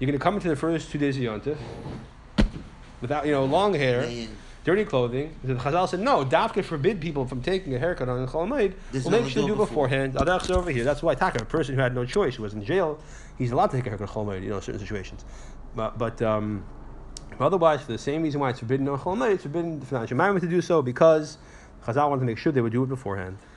You're 0.00 0.06
going 0.06 0.18
to 0.18 0.22
come 0.22 0.34
into 0.34 0.48
the 0.48 0.56
first 0.56 0.90
two 0.90 0.96
days 0.96 1.18
of 1.18 1.22
Yontif 1.22 1.58
without, 3.02 3.26
you 3.26 3.32
know, 3.32 3.44
long 3.44 3.74
hair, 3.74 4.10
dirty 4.64 4.86
clothing. 4.86 5.36
The 5.44 5.56
Chazal 5.56 5.86
said, 5.90 6.00
no, 6.00 6.24
Dafka 6.24 6.64
forbid 6.64 7.02
people 7.02 7.26
from 7.26 7.42
taking 7.42 7.74
a 7.74 7.78
haircut 7.78 8.08
on 8.08 8.26
Chol 8.26 8.48
Cholamayid. 8.48 9.04
Well, 9.04 9.10
make 9.20 9.30
sure 9.30 9.42
to 9.42 9.48
do 9.48 9.54
beforehand. 9.54 10.14
Adach's 10.14 10.50
over 10.50 10.70
here. 10.70 10.84
That's 10.84 11.02
why 11.02 11.14
Taka, 11.14 11.42
a 11.42 11.44
person 11.44 11.74
who 11.74 11.82
had 11.82 11.94
no 11.94 12.06
choice, 12.06 12.36
who 12.36 12.42
was 12.42 12.54
in 12.54 12.64
jail, 12.64 12.98
he's 13.36 13.50
allowed 13.50 13.72
to 13.72 13.76
take 13.76 13.86
a 13.86 13.90
haircut 13.90 14.08
on 14.08 14.14
Cholamayid, 14.14 14.42
you 14.42 14.48
know, 14.48 14.56
in 14.56 14.62
certain 14.62 14.80
situations. 14.80 15.26
But, 15.76 15.98
but 15.98 16.22
um, 16.22 16.64
otherwise, 17.38 17.82
for 17.82 17.92
the 17.92 17.98
same 17.98 18.22
reason 18.22 18.40
why 18.40 18.48
it's 18.48 18.60
forbidden 18.60 18.88
on 18.88 18.98
Cholamayid, 18.98 19.34
it's 19.34 19.42
forbidden 19.42 19.82
for 19.82 19.96
Shemaim 20.06 20.40
to 20.40 20.48
do 20.48 20.62
so 20.62 20.80
because 20.80 21.36
Chazal 21.84 22.08
wanted 22.08 22.20
to 22.20 22.26
make 22.26 22.38
sure 22.38 22.52
they 22.52 22.62
would 22.62 22.72
do 22.72 22.84
it 22.84 22.88
beforehand. 22.88 23.36